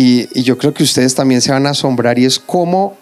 y, 0.00 0.44
yo 0.44 0.56
creo 0.58 0.72
que 0.72 0.84
ustedes 0.84 1.16
también 1.16 1.40
se 1.40 1.50
van 1.50 1.66
a 1.66 1.70
asombrar 1.70 2.20
y 2.20 2.24
es 2.24 2.38
como 2.38 2.96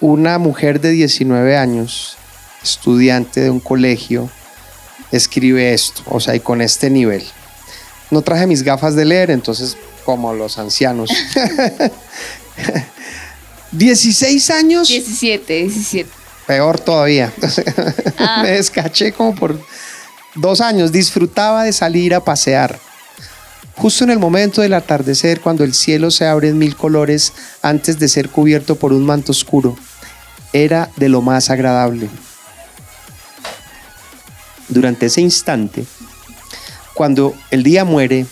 una 0.00 0.38
mujer 0.38 0.80
de 0.80 0.92
19 0.92 1.56
años, 1.56 2.16
estudiante 2.62 3.40
de 3.40 3.50
un 3.50 3.58
colegio, 3.58 4.30
escribe 5.10 5.74
esto, 5.74 6.02
o 6.06 6.20
sea, 6.20 6.36
y 6.36 6.40
con 6.40 6.60
este 6.60 6.90
nivel. 6.90 7.24
No 8.12 8.22
traje 8.22 8.46
mis 8.46 8.62
gafas 8.62 8.94
de 8.94 9.04
leer, 9.04 9.32
entonces 9.32 9.76
como 10.04 10.32
los 10.32 10.58
ancianos. 10.58 11.10
16 13.72 14.50
años. 14.50 14.86
17, 14.86 15.54
17. 15.54 16.08
Peor 16.46 16.78
todavía. 16.78 17.32
Ah. 18.16 18.38
Me 18.44 18.52
descaché 18.52 19.10
como 19.10 19.34
por 19.34 19.60
dos 20.36 20.60
años. 20.60 20.92
Disfrutaba 20.92 21.64
de 21.64 21.72
salir 21.72 22.14
a 22.14 22.24
pasear 22.24 22.78
Justo 23.76 24.04
en 24.04 24.10
el 24.10 24.18
momento 24.18 24.60
del 24.60 24.74
atardecer, 24.74 25.40
cuando 25.40 25.64
el 25.64 25.72
cielo 25.72 26.10
se 26.10 26.26
abre 26.26 26.48
en 26.48 26.58
mil 26.58 26.76
colores 26.76 27.32
antes 27.62 27.98
de 27.98 28.08
ser 28.08 28.28
cubierto 28.28 28.76
por 28.76 28.92
un 28.92 29.06
manto 29.06 29.32
oscuro, 29.32 29.76
era 30.52 30.90
de 30.96 31.08
lo 31.08 31.22
más 31.22 31.50
agradable. 31.50 32.08
Durante 34.68 35.06
ese 35.06 35.20
instante, 35.20 35.84
cuando 36.94 37.34
el 37.50 37.62
día 37.62 37.84
muere, 37.84 38.26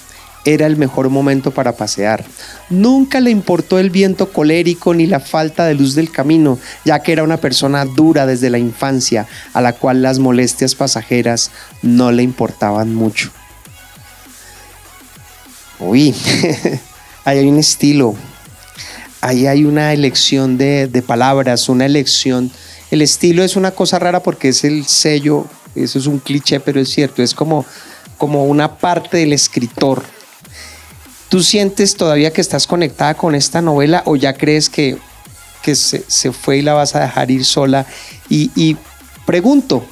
era 0.44 0.66
el 0.66 0.76
mejor 0.76 1.08
momento 1.10 1.50
para 1.50 1.76
pasear. 1.76 2.24
Nunca 2.70 3.20
le 3.20 3.30
importó 3.30 3.78
el 3.78 3.90
viento 3.90 4.32
colérico 4.32 4.94
ni 4.94 5.06
la 5.06 5.20
falta 5.20 5.66
de 5.66 5.74
luz 5.74 5.94
del 5.94 6.10
camino, 6.10 6.58
ya 6.84 7.00
que 7.00 7.12
era 7.12 7.22
una 7.22 7.38
persona 7.38 7.84
dura 7.84 8.26
desde 8.26 8.50
la 8.50 8.58
infancia, 8.58 9.26
a 9.52 9.60
la 9.60 9.72
cual 9.72 10.02
las 10.02 10.18
molestias 10.18 10.74
pasajeras 10.74 11.50
no 11.82 12.12
le 12.12 12.22
importaban 12.22 12.94
mucho. 12.94 13.30
Uy, 15.80 16.14
ahí 17.24 17.38
hay 17.38 17.46
un 17.46 17.58
estilo, 17.58 18.14
ahí 19.20 19.46
hay 19.46 19.64
una 19.64 19.92
elección 19.92 20.58
de, 20.58 21.02
palabras, 21.06 21.68
una 21.68 21.86
elección. 21.86 22.50
El 22.90 23.02
estilo 23.02 23.44
es 23.44 23.56
una 23.56 23.70
cosa 23.70 23.98
rara 23.98 24.22
porque 24.22 24.48
es 24.48 24.64
el 24.64 24.86
sello, 24.86 25.46
eso 25.74 25.98
es 25.98 26.06
un 26.06 26.18
cliché, 26.18 26.60
pero 26.60 26.80
es 26.80 26.88
cierto, 26.88 27.22
es 27.22 27.34
como, 27.34 27.64
como 28.16 28.44
una 28.46 28.78
parte 28.78 29.18
del 29.18 29.32
escritor 29.32 30.02
¿Tú 31.28 31.42
sientes 31.42 31.94
todavía 31.94 32.32
que 32.32 32.40
estás 32.40 32.66
conectada 32.66 33.14
con 33.14 33.34
esta 33.34 33.60
novela 33.60 34.02
o 34.06 34.16
ya 34.16 34.32
crees 34.32 34.70
que, 34.70 34.96
que 35.62 35.74
se, 35.74 36.32
fue 36.32 36.58
y 36.58 36.62
la 36.62 36.72
vas 36.72 36.94
a 36.94 37.00
dejar 37.00 37.30
ir 37.30 37.44
sola? 37.44 37.86
Y, 38.30 38.76
pregunto, 39.26 39.84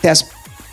¿te 0.00 0.10
has, 0.10 0.26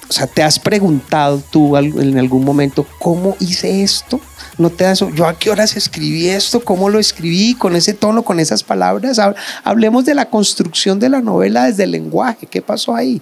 o 0.07 0.13
sea, 0.13 0.27
¿te 0.27 0.43
has 0.43 0.59
preguntado 0.59 1.41
tú 1.51 1.75
en 1.77 2.17
algún 2.17 2.45
momento 2.45 2.85
cómo 2.99 3.35
hice 3.39 3.81
esto? 3.81 4.19
¿No 4.57 4.69
te 4.69 4.83
das, 4.83 5.03
yo 5.13 5.25
a 5.25 5.37
qué 5.37 5.49
horas 5.49 5.75
escribí 5.75 6.27
esto? 6.27 6.63
¿Cómo 6.63 6.89
lo 6.89 6.99
escribí? 6.99 7.55
¿Con 7.55 7.75
ese 7.75 7.93
tono, 7.93 8.23
con 8.23 8.39
esas 8.39 8.63
palabras? 8.63 9.19
Hablemos 9.63 10.05
de 10.05 10.13
la 10.13 10.29
construcción 10.29 10.99
de 10.99 11.09
la 11.09 11.21
novela 11.21 11.65
desde 11.65 11.83
el 11.83 11.91
lenguaje. 11.91 12.45
¿Qué 12.45 12.61
pasó 12.61 12.95
ahí? 12.95 13.21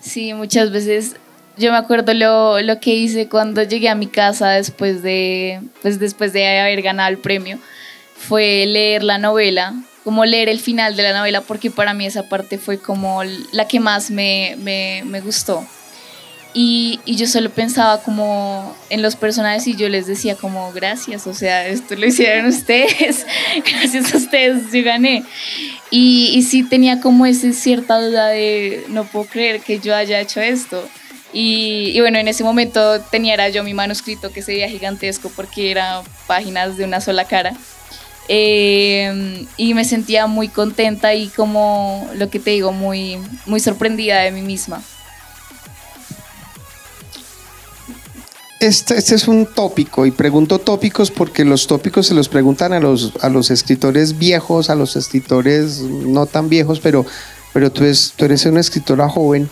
Sí, 0.00 0.32
muchas 0.34 0.70
veces 0.70 1.16
yo 1.56 1.72
me 1.72 1.76
acuerdo 1.78 2.14
lo, 2.14 2.60
lo, 2.60 2.78
que 2.78 2.94
hice 2.94 3.28
cuando 3.28 3.62
llegué 3.64 3.88
a 3.88 3.96
mi 3.96 4.06
casa 4.06 4.50
después 4.50 5.02
de, 5.02 5.60
pues 5.82 5.98
después 5.98 6.32
de 6.32 6.60
haber 6.60 6.80
ganado 6.82 7.10
el 7.10 7.18
premio. 7.18 7.58
Fue 8.16 8.66
leer 8.66 9.02
la 9.02 9.18
novela, 9.18 9.74
como 10.04 10.24
leer 10.24 10.48
el 10.48 10.60
final 10.60 10.96
de 10.96 11.02
la 11.02 11.12
novela, 11.18 11.40
porque 11.40 11.70
para 11.70 11.94
mí 11.94 12.06
esa 12.06 12.28
parte 12.28 12.58
fue 12.58 12.78
como 12.78 13.22
la 13.52 13.66
que 13.66 13.80
más 13.80 14.10
me, 14.10 14.56
me, 14.58 15.02
me 15.04 15.20
gustó. 15.20 15.66
Y, 16.60 16.98
y, 17.04 17.14
yo 17.14 17.28
solo 17.28 17.50
pensaba 17.50 18.02
como 18.02 18.74
en 18.90 19.00
los 19.00 19.14
personajes 19.14 19.68
y 19.68 19.76
yo 19.76 19.88
les 19.88 20.08
decía 20.08 20.34
como 20.34 20.72
gracias, 20.72 21.28
o 21.28 21.32
sea, 21.32 21.68
esto 21.68 21.94
lo 21.94 22.04
hicieron 22.04 22.46
ustedes, 22.46 23.24
gracias 23.64 24.12
a 24.12 24.16
ustedes 24.16 24.72
yo 24.72 24.82
gané. 24.82 25.22
Y, 25.92 26.32
y 26.34 26.42
sí 26.42 26.64
tenía 26.64 27.00
como 27.00 27.26
esa 27.26 27.52
cierta 27.52 28.00
duda 28.00 28.26
de 28.30 28.84
no 28.88 29.04
puedo 29.04 29.26
creer 29.26 29.60
que 29.60 29.78
yo 29.78 29.94
haya 29.94 30.18
hecho 30.18 30.40
esto. 30.40 30.84
Y, 31.32 32.00
bueno, 32.00 32.18
en 32.18 32.26
ese 32.26 32.42
momento 32.42 33.02
tenía 33.02 33.34
era 33.34 33.48
yo 33.50 33.62
mi 33.62 33.72
manuscrito 33.72 34.32
que 34.32 34.42
se 34.42 34.54
veía 34.54 34.68
gigantesco 34.68 35.30
porque 35.36 35.70
eran 35.70 36.02
páginas 36.26 36.76
de 36.76 36.82
una 36.82 37.00
sola 37.00 37.24
cara. 37.24 37.52
Eh, 38.26 39.46
y 39.56 39.74
me 39.74 39.84
sentía 39.84 40.26
muy 40.26 40.48
contenta 40.48 41.14
y 41.14 41.28
como 41.28 42.10
lo 42.16 42.28
que 42.30 42.40
te 42.40 42.50
digo, 42.50 42.72
muy, 42.72 43.16
muy 43.46 43.60
sorprendida 43.60 44.22
de 44.22 44.32
mí 44.32 44.42
misma. 44.42 44.82
Este, 48.60 48.98
este, 48.98 49.14
es 49.14 49.28
un 49.28 49.46
tópico 49.46 50.04
y 50.04 50.10
pregunto 50.10 50.58
tópicos 50.58 51.10
porque 51.10 51.44
los 51.44 51.66
tópicos 51.66 52.08
se 52.08 52.14
los 52.14 52.28
preguntan 52.28 52.72
a 52.72 52.80
los, 52.80 53.12
a 53.20 53.28
los 53.28 53.50
escritores 53.50 54.18
viejos, 54.18 54.68
a 54.68 54.74
los 54.74 54.96
escritores 54.96 55.80
no 55.80 56.26
tan 56.26 56.48
viejos, 56.48 56.80
pero, 56.80 57.06
pero 57.52 57.70
tú, 57.70 57.84
tú 58.16 58.24
eres 58.24 58.44
una 58.46 58.60
escritora 58.60 59.08
joven 59.08 59.48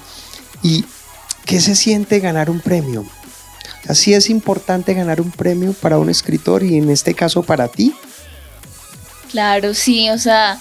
y 0.62 0.84
¿Qué 1.46 1.60
se 1.60 1.76
siente 1.76 2.18
ganar 2.18 2.50
un 2.50 2.58
premio? 2.58 3.06
Así 3.88 4.12
es 4.12 4.30
importante 4.30 4.94
ganar 4.94 5.20
un 5.20 5.30
premio 5.30 5.72
para 5.74 5.96
un 5.96 6.10
escritor 6.10 6.64
y 6.64 6.76
en 6.76 6.90
este 6.90 7.14
caso 7.14 7.44
para 7.44 7.68
ti. 7.68 7.94
Claro, 9.30 9.72
sí, 9.72 10.10
o 10.10 10.18
sea, 10.18 10.58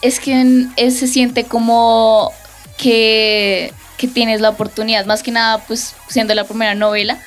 es 0.00 0.20
que 0.20 0.68
se 0.76 1.08
siente 1.08 1.44
como 1.44 2.30
que, 2.78 3.74
tienes 4.14 4.40
la 4.40 4.50
oportunidad, 4.50 5.06
más 5.06 5.24
que 5.24 5.32
nada, 5.32 5.58
pues 5.66 5.94
siendo 6.08 6.34
la 6.34 6.44
primera 6.44 6.76
novela, 6.76 7.18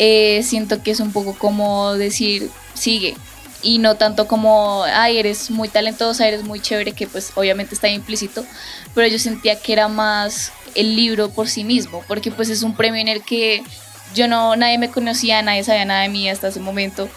eh, 0.00 0.44
siento 0.44 0.80
que 0.80 0.92
es 0.92 1.00
un 1.00 1.12
poco 1.12 1.34
como 1.34 1.94
decir, 1.94 2.50
sigue, 2.72 3.16
y 3.62 3.78
no 3.78 3.96
tanto 3.96 4.28
como, 4.28 4.84
ay, 4.84 5.18
eres 5.18 5.50
muy 5.50 5.68
talentosa, 5.68 6.28
eres 6.28 6.44
muy 6.44 6.60
chévere, 6.60 6.92
que 6.92 7.08
pues 7.08 7.32
obviamente 7.34 7.74
está 7.74 7.88
implícito, 7.88 8.44
pero 8.94 9.08
yo 9.08 9.18
sentía 9.18 9.58
que 9.58 9.72
era 9.72 9.88
más 9.88 10.52
el 10.76 10.94
libro 10.94 11.30
por 11.30 11.48
sí 11.48 11.64
mismo, 11.64 12.04
porque 12.06 12.30
pues 12.30 12.48
es 12.48 12.62
un 12.62 12.76
premio 12.76 13.00
en 13.00 13.08
el 13.08 13.24
que 13.24 13.64
yo 14.14 14.28
no, 14.28 14.54
nadie 14.54 14.78
me 14.78 14.88
conocía, 14.88 15.42
nadie 15.42 15.64
sabía 15.64 15.84
nada 15.84 16.02
de 16.02 16.10
mí 16.10 16.30
hasta 16.30 16.46
ese 16.46 16.60
momento. 16.60 17.08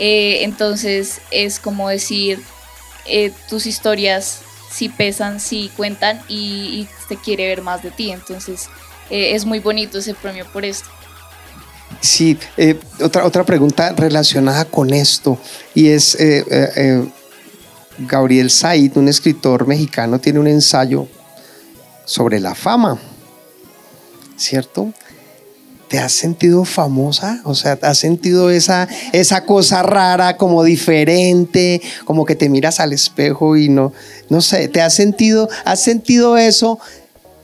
Eh, 0.00 0.42
entonces 0.42 1.20
es 1.30 1.60
como 1.60 1.88
decir, 1.88 2.42
eh, 3.06 3.30
tus 3.48 3.66
historias 3.66 4.40
sí 4.72 4.88
pesan, 4.88 5.38
sí 5.38 5.70
cuentan 5.76 6.20
y, 6.26 6.88
te 7.08 7.16
quiere 7.16 7.46
ver 7.46 7.62
más 7.62 7.80
de 7.84 7.92
ti. 7.92 8.10
Entonces 8.10 8.68
es 9.08 9.44
muy 9.44 9.60
bonito 9.60 9.98
ese 9.98 10.14
premio 10.14 10.46
por 10.46 10.64
esto. 10.64 10.88
Sí, 12.04 12.38
otra, 13.00 13.24
otra 13.24 13.44
pregunta 13.44 13.94
relacionada 13.96 14.66
con 14.66 14.92
esto 14.92 15.38
y 15.74 15.88
es, 15.88 16.18
Gabriel 17.98 18.50
Said, 18.50 18.96
un 18.96 19.08
escritor 19.08 19.66
mexicano, 19.66 20.18
tiene 20.18 20.38
un 20.38 20.46
ensayo 20.46 21.08
sobre 22.04 22.40
la 22.40 22.54
fama, 22.54 22.98
¿cierto? 24.36 24.92
¿Te 25.88 25.98
has 25.98 26.12
sentido 26.12 26.64
famosa? 26.64 27.40
O 27.44 27.54
sea, 27.54 27.78
¿has 27.80 27.98
sentido 27.98 28.50
esa, 28.50 28.86
esa 29.12 29.46
cosa 29.46 29.82
rara, 29.82 30.36
como 30.36 30.62
diferente, 30.64 31.80
como 32.04 32.26
que 32.26 32.34
te 32.34 32.48
miras 32.48 32.80
al 32.80 32.92
espejo 32.92 33.56
y 33.56 33.68
no, 33.68 33.92
no 34.28 34.40
sé, 34.40 34.68
¿te 34.68 34.82
has 34.82 34.94
sentido, 34.94 35.48
has 35.64 35.80
sentido 35.80 36.36
eso? 36.36 36.78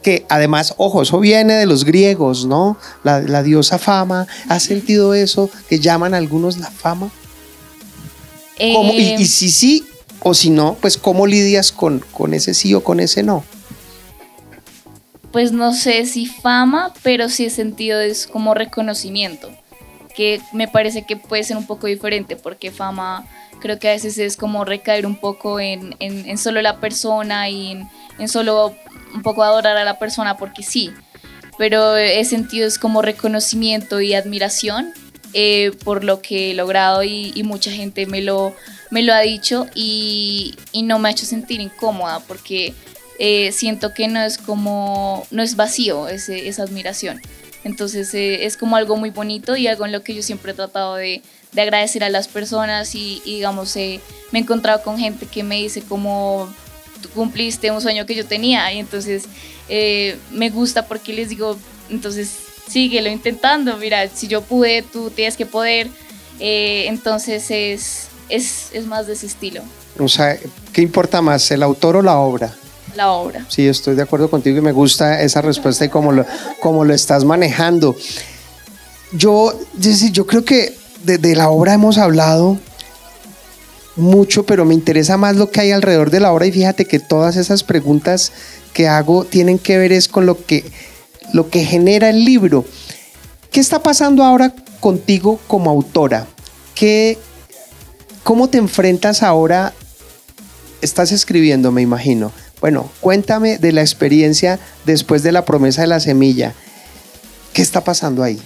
Que 0.03 0.25
además, 0.29 0.75
ojo, 0.79 1.03
eso 1.03 1.21
viene 1.21 1.55
de 1.55 1.67
los 1.67 1.85
griegos, 1.85 2.47
¿no? 2.47 2.79
La, 3.03 3.43
diosa 3.43 3.79
fama. 3.79 4.27
¿Has 4.49 4.63
sentido 4.63 5.15
eso 5.15 5.51
que 5.69 5.79
llaman 5.79 6.15
algunos 6.15 6.59
la 6.59 6.71
fama? 6.71 7.11
y, 8.59 9.15
y, 9.19 9.27
si 9.27 9.51
sí 9.51 9.85
o 10.23 10.35
si 10.35 10.51
no, 10.51 10.77
pues 10.81 10.99
¿cómo 10.99 11.27
lidias 11.27 11.73
con, 11.73 12.01
con 12.13 12.35
ese 12.35 12.53
sí 12.53 12.75
o 12.75 12.85
con 12.85 13.01
ese 13.01 13.23
no? 13.23 13.43
pues 15.33 15.53
no 15.53 15.73
sé 15.73 16.07
si 16.07 16.27
fama, 16.27 16.93
pero 17.03 17.29
sí 17.29 17.47
he 17.47 17.51
sentido 17.51 18.01
es 18.01 18.27
como 18.27 18.55
reconocimiento, 18.55 19.51
que 20.17 20.41
me 20.53 20.69
parece 20.69 21.03
que 21.07 21.17
puede 21.17 21.45
ser 21.45 21.57
un 21.57 21.67
poco 21.67 21.87
diferente, 21.87 22.37
porque 22.37 22.71
fama 22.71 23.27
creo 23.61 23.79
que 23.79 23.89
a 23.89 23.93
veces 23.93 24.19
es 24.19 24.37
como 24.37 24.65
recaer 24.65 25.07
un 25.07 25.17
poco 25.17 25.61
en, 25.61 25.95
en, 26.01 26.39
solo 26.39 26.63
la 26.63 26.81
persona 26.81 27.49
y 27.49 27.87
en, 28.19 28.29
solo 28.29 28.75
un 29.15 29.23
poco 29.23 29.43
adorar 29.43 29.77
a 29.77 29.85
la 29.85 29.99
persona 29.99 30.37
porque 30.37 30.63
sí, 30.63 30.93
pero 31.59 31.97
he 31.97 32.25
sentido 32.25 32.67
es 32.67 32.79
como 32.79 33.03
reconocimiento 33.03 34.01
y 34.01 34.15
admiración 34.15 34.93
eh, 35.33 35.73
por 35.85 36.05
lo 36.05 36.23
que 36.23 36.51
he 36.51 36.55
logrado 36.55 37.05
y, 37.05 37.33
y, 37.35 37.43
mucha 37.45 37.71
gente 37.71 38.07
me 38.07 38.21
lo, 38.21 38.55
me 38.91 39.03
lo 39.03 39.15
ha 39.15 39.21
dicho 39.21 39.67
y, 39.75 40.57
y 40.73 40.83
no 40.83 40.99
me 40.99 41.09
ha 41.09 41.13
hecho 41.13 41.27
sentir 41.27 41.61
incómoda 41.61 42.21
porque 42.21 42.75
eh, 43.23 43.53
siento 43.53 43.93
que 43.93 44.09
no 44.09 44.21
es 44.23 44.39
como, 44.39 45.27
no 45.31 45.43
es 45.43 45.55
vacío 45.55 46.09
ese, 46.09 46.49
esa 46.49 46.63
admiración. 46.63 47.21
Entonces 47.65 48.15
eh, 48.15 48.47
es 48.47 48.57
como 48.57 48.77
algo 48.77 48.97
muy 48.97 49.11
bonito 49.11 49.57
y 49.57 49.67
algo 49.67 49.85
en 49.85 49.93
lo 49.93 50.03
que 50.03 50.15
yo 50.15 50.23
siempre 50.23 50.53
he 50.53 50.55
tratado 50.55 50.95
de, 50.95 51.23
de 51.53 51.61
agradecer 51.61 52.03
a 52.03 52.09
las 52.09 52.29
personas 52.29 52.95
y, 52.95 53.21
digamos, 53.25 53.77
eh, 53.77 54.01
me 54.33 54.39
he 54.39 54.43
encontrado 54.43 54.83
con 54.83 54.99
gente 54.99 55.27
que 55.27 55.43
me 55.43 55.57
dice 55.57 55.83
como 55.83 56.49
tú 57.01 57.09
cumpliste 57.11 57.71
un 57.71 57.81
sueño 57.81 58.07
que 58.07 58.15
yo 58.15 58.27
tenía 58.27 58.73
y 58.73 58.79
entonces 58.79 59.25
me 60.33 60.51
gusta 60.51 60.87
porque 60.87 61.13
les 61.13 61.29
digo, 61.29 61.57
entonces 61.91 62.31
síguelo 62.69 63.09
intentando, 63.09 63.77
mira, 63.77 64.09
si 64.09 64.27
yo 64.27 64.43
pude, 64.43 64.83
tú 64.83 65.11
tienes 65.11 65.37
que 65.37 65.47
poder, 65.47 65.89
entonces 66.39 67.51
es, 67.51 68.09
es, 68.29 68.71
es 68.73 68.87
más 68.87 69.07
de 69.07 69.13
ese 69.13 69.27
estilo. 69.27 69.63
O 69.99 70.09
sea, 70.09 70.39
¿qué 70.73 70.83
importa 70.83 71.23
más, 71.23 71.51
el 71.51 71.63
autor 71.63 71.97
o 71.97 72.03
la 72.03 72.19
obra? 72.19 72.55
la 72.97 73.13
obra. 73.13 73.45
Sí, 73.49 73.67
estoy 73.67 73.95
de 73.95 74.03
acuerdo 74.03 74.31
contigo 74.31 74.59
y 74.59 74.61
me 74.61 74.73
gusta 74.73 75.23
esa 75.23 75.43
respuesta 75.43 75.85
y 75.85 75.89
cómo 75.89 76.13
lo, 76.13 76.27
cómo 76.61 76.85
lo 76.85 76.95
estás 76.95 77.25
manejando. 77.25 77.97
Yo, 79.13 79.59
yo 79.79 80.27
creo 80.27 80.45
que 80.45 80.77
de, 81.05 81.35
la 81.35 81.51
obra 81.51 81.75
hemos 81.75 81.99
hablado 81.99 82.59
mucho, 83.97 84.45
pero 84.45 84.65
me 84.65 84.75
interesa 84.75 85.17
más 85.17 85.37
lo 85.37 85.51
que 85.51 85.61
hay 85.61 85.71
alrededor 85.73 86.11
de 86.11 86.21
la 86.21 86.33
obra 86.33 86.47
y 86.47 86.53
fíjate 86.53 86.85
que 86.85 86.99
todas 86.99 87.37
esas 87.37 87.65
preguntas 87.65 88.33
que 88.73 88.89
hago 88.89 89.25
tienen 89.25 89.59
que 89.59 89.79
ver 89.79 89.93
es 89.93 90.09
con 90.09 90.27
lo 90.27 90.45
que, 90.45 90.65
lo 91.33 91.51
que 91.51 91.65
genera 91.65 92.11
el 92.11 92.25
libro. 92.25 92.65
¿Qué 93.51 93.61
está 93.61 93.83
pasando 93.83 94.23
ahora 94.25 94.55
contigo 94.81 95.41
como 95.47 95.71
autora? 95.71 96.27
¿Qué, 96.75 97.19
¿Cómo 98.23 98.49
te 98.49 98.59
enfrentas 98.59 99.23
ahora? 99.23 99.73
Estás 100.83 101.13
escribiendo, 101.13 101.73
me 101.73 101.83
imagino, 101.83 102.33
bueno, 102.61 102.91
cuéntame 103.01 103.59
de 103.59 103.73
la 103.73 103.81
experiencia 103.81 104.59
después 104.87 105.23
de 105.23 105.33
la 105.33 105.45
promesa 105.45 105.83
de 105.83 105.89
la 105.89 106.01
semilla. 106.01 106.55
¿Qué 107.53 107.63
está 107.63 107.83
pasando 107.83 108.23
ahí? 108.23 108.41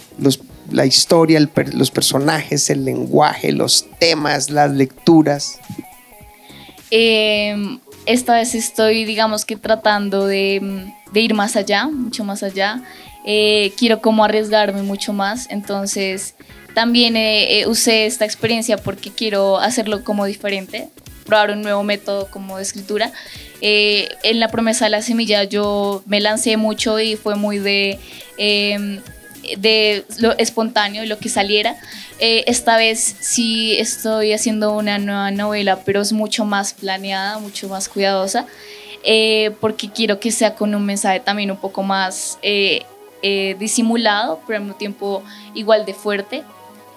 La 0.70 0.86
historia, 0.86 1.40
los 1.72 1.90
personajes, 1.90 2.70
el 2.70 2.84
lenguaje, 2.84 3.52
los 3.52 3.86
temas, 3.98 4.50
las 4.50 4.70
lecturas? 4.70 5.58
Em, 6.90 7.80
esta 8.06 8.34
vez 8.34 8.54
estoy, 8.54 9.04
digamos 9.04 9.44
que 9.44 9.56
tratando 9.56 10.26
de, 10.26 10.60
ir 11.14 11.34
más 11.34 11.56
allá, 11.56 11.86
mucho 11.86 12.24
más 12.24 12.42
allá. 12.42 12.82
Eh, 13.26 13.72
quiero 13.78 14.00
como 14.00 14.24
arriesgarme 14.24 14.82
mucho 14.82 15.12
más, 15.12 15.48
entonces 15.50 16.34
también 16.74 17.16
eh, 17.16 17.60
eh, 17.60 17.66
usé 17.66 18.06
esta 18.06 18.24
experiencia 18.24 18.76
porque 18.76 19.10
quiero 19.10 19.58
hacerlo 19.58 20.04
como 20.04 20.26
diferente, 20.26 20.88
probar 21.24 21.52
un 21.52 21.62
nuevo 21.62 21.82
método 21.82 22.30
como 22.30 22.58
de 22.58 22.62
escritura. 22.62 23.12
en 23.60 24.40
la 24.40 24.48
promesa 24.48 24.84
de 24.84 24.90
la 24.90 25.00
semilla 25.00 25.44
yo 25.44 26.02
me 26.06 26.20
lancé 26.20 26.58
mucho 26.58 27.00
y 27.00 27.16
fue 27.16 27.34
muy 27.34 27.58
de 27.58 27.98
em, 28.36 29.00
de 29.58 30.04
lo 30.18 30.36
espontáneo, 30.38 31.04
lo 31.06 31.18
que 31.18 31.28
saliera. 31.28 31.76
Eh, 32.18 32.44
esta 32.46 32.76
vez 32.76 33.16
sí 33.20 33.76
estoy 33.78 34.32
haciendo 34.32 34.76
una 34.76 34.98
nueva 34.98 35.30
novela, 35.30 35.80
pero 35.84 36.00
es 36.00 36.12
mucho 36.12 36.44
más 36.44 36.74
planeada, 36.74 37.38
mucho 37.38 37.68
más 37.68 37.88
cuidadosa, 37.88 38.46
eh, 39.04 39.52
porque 39.60 39.90
quiero 39.90 40.20
que 40.20 40.30
sea 40.30 40.54
con 40.54 40.74
un 40.74 40.84
mensaje 40.86 41.20
también 41.20 41.50
un 41.50 41.56
poco 41.56 41.82
más 41.82 42.38
eh, 42.42 42.84
disimulado, 43.58 44.40
pero 44.46 44.58
al 44.58 44.64
mismo 44.64 44.76
tiempo 44.76 45.22
igual 45.54 45.84
de 45.86 45.94
fuerte. 45.94 46.42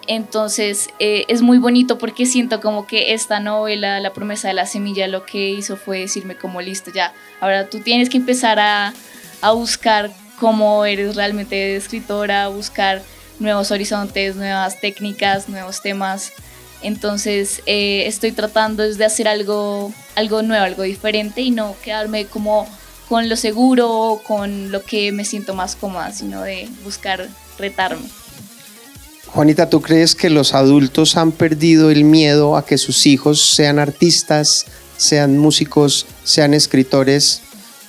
Entonces 0.09 0.89
es 0.99 1.41
muy 1.41 1.57
bonito 1.57 1.97
porque 1.97 2.25
siento 2.25 2.61
como 2.61 2.87
que 2.87 3.13
esta 3.13 3.41
novela, 3.41 3.99
La 3.99 4.13
promesa 4.13 4.47
de 4.47 4.53
la 4.53 4.65
semilla, 4.65 5.07
lo 5.07 5.25
que 5.25 5.49
hizo 5.49 5.75
fue 5.75 5.99
decirme 5.99 6.35
como 6.35 6.61
listo, 6.61 6.91
ya, 6.93 7.13
ahora 7.41 7.69
tú 7.69 7.79
tienes 7.79 8.09
que 8.09 8.17
empezar 8.17 8.57
a, 8.57 8.93
a 9.41 9.51
buscar 9.51 10.11
cómo 10.39 10.85
eres 10.85 11.15
realmente 11.15 11.75
escritora, 11.75 12.47
buscar 12.47 13.01
nuevos 13.39 13.71
horizontes, 13.71 14.35
nuevas 14.35 14.79
técnicas, 14.79 15.49
nuevos 15.49 15.81
temas. 15.81 16.31
Entonces 16.81 17.61
eh, 17.65 18.03
estoy 18.05 18.31
tratando 18.31 18.87
de 18.87 19.05
hacer 19.05 19.27
algo, 19.27 19.91
algo 20.15 20.41
nuevo, 20.43 20.63
algo 20.63 20.83
diferente 20.83 21.41
y 21.41 21.51
no 21.51 21.75
quedarme 21.83 22.25
como 22.25 22.67
con 23.09 23.29
lo 23.29 23.35
seguro, 23.35 24.21
con 24.27 24.71
lo 24.71 24.83
que 24.83 25.11
me 25.11 25.25
siento 25.25 25.53
más 25.55 25.75
cómoda, 25.75 26.11
sino 26.11 26.41
de 26.43 26.69
buscar 26.83 27.27
retarme. 27.57 28.07
Juanita, 29.27 29.69
¿tú 29.69 29.81
crees 29.81 30.15
que 30.15 30.29
los 30.29 30.53
adultos 30.53 31.17
han 31.17 31.31
perdido 31.31 31.89
el 31.89 32.03
miedo 32.03 32.55
a 32.55 32.65
que 32.65 32.77
sus 32.77 33.05
hijos 33.05 33.41
sean 33.41 33.79
artistas, 33.79 34.65
sean 34.97 35.37
músicos, 35.37 36.05
sean 36.23 36.53
escritores, 36.53 37.41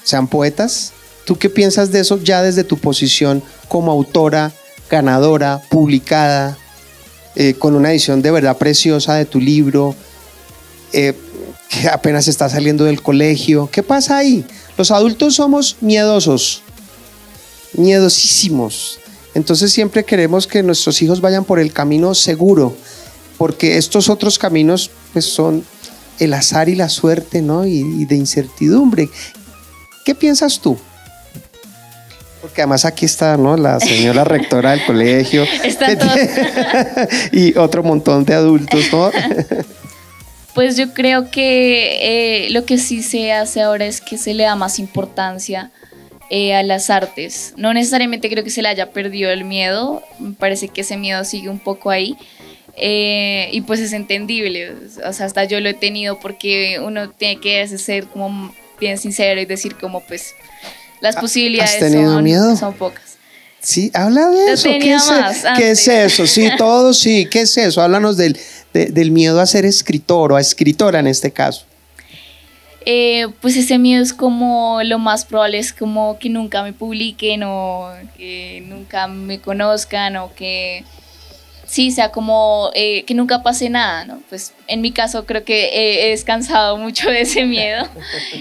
sean 0.03 0.29
poetas? 0.29 0.93
¿Tú 1.29 1.37
qué 1.37 1.51
piensas 1.51 1.93
de 1.93 2.01
eso 2.01 2.19
ya 2.23 2.41
desde 2.41 2.65
tu 2.65 2.79
posición 2.79 3.43
como 3.69 3.93
autora, 3.93 4.51
ganadora, 4.89 5.61
publicada, 5.69 6.57
eh, 7.37 7.53
con 7.53 7.75
una 7.75 7.91
edición 7.91 8.23
de 8.23 8.31
verdad 8.31 8.57
preciosa 8.57 9.13
de 9.13 9.27
tu 9.27 9.39
libro, 9.39 9.95
eh, 10.95 11.13
que 11.69 11.87
apenas 11.87 12.29
está 12.29 12.49
saliendo 12.49 12.85
del 12.85 13.03
colegio? 13.03 13.69
¿Qué 13.71 13.83
pasa 13.83 14.17
ahí? 14.17 14.43
Los 14.79 14.91
adultos 14.91 15.35
somos 15.35 15.77
miedosos, 15.83 16.63
miedosísimos. 17.75 18.99
Entonces 19.35 19.71
siempre 19.71 20.07
queremos 20.07 20.47
que 20.47 20.63
nuestros 20.63 21.03
hijos 21.03 21.21
vayan 21.21 21.45
por 21.45 21.59
el 21.59 21.75
camino 21.75 22.15
seguro, 22.15 22.75
porque 23.37 23.77
estos 23.77 24.09
otros 24.09 24.39
caminos 24.39 24.91
pues, 25.13 25.27
son 25.27 25.63
el 26.21 26.33
azar 26.33 26.71
y 26.71 26.75
la 26.75 26.89
suerte, 26.89 27.43
¿no? 27.43 27.67
y 27.67 28.07
de 28.07 28.17
incertidumbre. 28.17 29.11
¿Qué 30.07 30.15
piensas 30.15 30.61
tú? 30.61 30.79
Porque 32.41 32.63
además 32.63 32.85
aquí 32.85 33.05
está, 33.05 33.37
¿no? 33.37 33.57
La 33.57 33.81
señora 33.81 34.25
rectora 34.25 34.73
del 34.73 34.85
colegio. 34.85 35.45
y 37.33 37.57
otro 37.57 37.83
montón 37.83 38.25
de 38.25 38.35
adultos, 38.35 38.93
¿no? 38.93 39.11
Pues 40.55 40.77
yo 40.77 40.93
creo 40.93 41.31
que 41.31 42.47
eh, 42.47 42.51
lo 42.51 42.65
que 42.65 42.79
sí 42.79 43.05
se 43.05 43.33
hace 43.33 43.61
ahora 43.61 43.87
es 43.87 44.01
que 44.01 44.19
se 44.19 44.35
le 44.35 44.43
da 44.43 44.57
más 44.57 44.81
importancia 44.81 45.71
eh, 46.31 46.53
a 46.53 46.65
las 46.65 46.91
artes. 46.91 47.55
No 47.57 47.73
necesariamente 47.73 48.29
creo 48.29 48.43
que 48.43 48.51
se 48.51 48.63
le 48.63 48.69
haya 48.69 48.91
perdido 48.91 49.31
el 49.31 49.45
miedo, 49.45 50.03
me 50.19 50.33
parece 50.33 50.67
que 50.67 50.81
ese 50.81 50.97
miedo 50.97 51.23
sigue 51.23 51.49
un 51.49 51.61
poco 51.61 51.91
ahí. 51.91 52.17
Eh, 52.77 53.51
y 53.53 53.61
pues 53.61 53.79
es 53.79 53.93
entendible, 53.93 54.73
o 55.05 55.13
sea, 55.13 55.27
hasta 55.27 55.45
yo 55.45 55.61
lo 55.61 55.69
he 55.69 55.75
tenido 55.75 56.19
porque 56.19 56.81
uno 56.81 57.11
tiene 57.11 57.41
que 57.41 57.67
ser 57.69 58.07
como 58.07 58.53
bien 58.81 58.99
sincero 58.99 59.41
y 59.41 59.47
decir 59.47 59.77
como 59.77 60.01
pues 60.01 60.35
las 61.01 61.17
ah, 61.17 61.21
posibilidades 61.21 61.93
son, 61.93 62.23
miedo? 62.23 62.57
son 62.57 62.75
pocas. 62.75 63.17
Sí, 63.61 63.91
habla 63.95 64.29
de 64.29 64.53
eso. 64.53 64.69
¿Qué 64.69 64.95
es, 64.95 65.05
¿Qué 65.57 65.71
es, 65.71 65.89
eso? 65.89 66.27
Sí, 66.27 66.49
todo 66.59 66.95
sí. 66.95 67.27
¿Qué 67.31 67.43
es 67.43 67.57
eso? 67.57 67.83
Háblanos 67.83 68.17
del, 68.17 68.39
del 68.73 69.11
miedo 69.11 69.41
a 69.41 69.47
ser 69.47 69.65
escritor 69.65 70.33
o 70.33 70.37
a 70.37 70.41
escritora 70.41 71.01
en 71.01 71.07
este 71.07 71.33
caso. 71.33 71.65
Eh, 72.91 73.27
pues 73.43 73.57
ese 73.57 73.77
miedo 73.77 74.03
es 74.03 74.15
como 74.15 74.81
lo 74.83 74.99
más 74.99 75.27
probable 75.27 75.59
es 75.59 75.75
como 75.75 76.19
que 76.19 76.31
nunca 76.31 76.63
me 76.63 76.73
publiquen 76.73 77.43
o 77.43 77.91
que 78.17 78.63
nunca 78.67 79.09
me 79.09 79.41
conozcan 79.41 80.17
o 80.17 80.33
que 80.35 80.85
sí, 81.69 81.91
sea 81.91 82.11
como 82.11 82.71
eh, 82.75 83.05
que 83.05 83.15
nunca 83.15 83.43
pase 83.43 83.69
nada, 83.69 84.05
¿no? 84.07 84.23
Pues 84.29 84.55
en 84.67 84.81
mi 84.81 84.91
caso 84.91 85.27
creo 85.27 85.45
que 85.45 86.07
he, 86.07 86.11
descansado 86.11 86.77
mucho 86.79 87.11
de 87.11 87.21
ese 87.21 87.45
miedo 87.45 87.87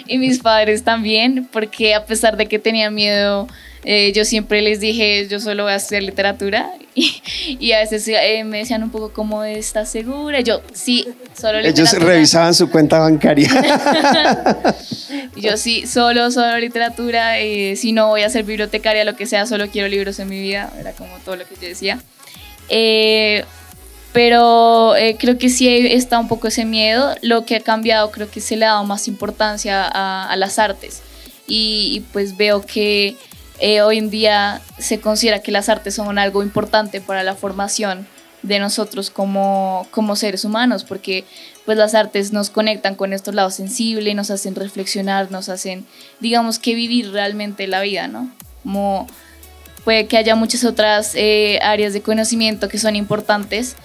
y 0.08 0.18
mis 0.18 0.40
padres 0.40 0.84
también, 0.84 1.48
porque 1.52 1.94
a 1.94 2.06
pesar 2.06 2.38
de 2.38 2.48
que 2.48 2.58
tenía 2.58 2.90
miedo, 2.90 3.48
eh, 3.84 4.12
yo 4.14 4.26
siempre 4.26 4.62
les 4.62 4.80
dije, 4.80 5.28
yo 5.30 5.40
solo 5.40 5.64
voy 5.64 5.74
a 5.74 5.76
estudiar 5.76 6.04
literatura 6.04 6.72
y, 6.96 7.72
a 7.74 7.80
veces 7.80 8.08
eh, 8.08 8.44
me 8.46 8.60
decían 8.60 8.82
un 8.82 8.90
poco 8.90 9.12
como, 9.12 9.44
¿estás 9.44 9.90
segura? 9.90 10.40
yo, 10.40 10.62
sí, 10.74 11.06
solo 11.40 11.60
literatura. 11.60 11.70
Ellos 11.70 11.94
revisaban 11.94 12.54
su 12.54 12.70
cuenta 12.70 13.00
bancaria. 13.00 13.50
yo 15.36 15.58
sí, 15.58 15.86
solo, 15.86 16.32
solo 16.32 16.58
literatura, 16.60 17.36
si 17.76 17.92
no 17.92 18.08
voy 18.08 18.22
a 18.22 18.30
ser 18.30 18.46
bibliotecaria, 18.46 19.04
lo 19.04 19.18
que 19.18 19.26
sea, 19.26 19.46
solo 19.46 19.68
quiero 19.68 19.90
libros 19.90 20.18
en 20.20 20.30
mi 20.30 20.40
vida, 20.40 20.72
era 20.80 20.94
como 20.94 21.18
todo 21.26 21.36
lo 21.36 21.46
que 21.46 21.56
yo 21.56 21.68
decía. 21.68 22.00
Eh, 22.70 23.46
pero 24.14 24.96
eh, 24.96 25.16
creo 25.20 25.38
que 25.38 25.50
sí 25.50 25.68
está 25.70 26.20
un 26.20 26.28
poco 26.28 26.48
ese 26.48 26.66
miedo. 26.66 27.16
Lo 27.22 27.46
que 27.46 27.56
ha 27.56 27.60
cambiado 27.62 28.10
creo 28.12 28.30
que 28.30 28.42
se 28.42 28.56
le 28.56 28.66
ha 28.66 28.70
dado 28.70 28.84
más 28.84 29.08
importancia 29.08 29.88
a, 29.88 30.36
las 30.38 30.58
artes. 30.60 31.04
Y, 31.48 32.04
pues 32.14 32.36
veo 32.36 32.66
que 32.66 33.16
eh, 33.60 33.82
hoy 33.82 34.00
en 34.00 34.10
día 34.10 34.62
se 34.80 35.00
considera 35.00 35.42
que 35.42 35.52
las 35.52 35.70
artes 35.70 35.96
son 35.96 36.18
algo 36.18 36.42
importante 36.44 37.00
para 37.00 37.24
la 37.24 37.36
formación 37.36 38.08
de 38.44 38.60
nosotros 38.60 39.10
como, 39.10 39.88
como 39.92 40.16
seres 40.16 40.46
humanos, 40.46 40.84
porque 40.84 41.26
pues 41.66 41.78
las 41.78 41.96
artes 41.96 42.32
nos 42.32 42.50
conectan 42.50 42.96
con 42.96 43.14
estos 43.14 43.36
lados 43.36 43.56
sensibles, 43.56 44.16
nos 44.16 44.32
hacen 44.32 44.56
reflexionar, 44.56 45.32
nos 45.32 45.50
hacen, 45.50 45.86
digamos 46.20 46.60
que 46.60 46.74
vivir 46.76 47.12
realmente 47.12 47.68
la 47.68 47.82
vida, 47.82 48.08
¿no? 48.08 48.32
Como 48.64 49.08
puede 49.88 50.06
que 50.06 50.18
haya 50.18 50.36
muchas 50.36 50.66
otras 50.66 51.14
eh, 51.16 51.60
áreas 51.62 51.94
de 51.94 52.02
conocimiento 52.02 52.68
que 52.68 52.78
son 52.78 52.98
importantes, 52.98 53.78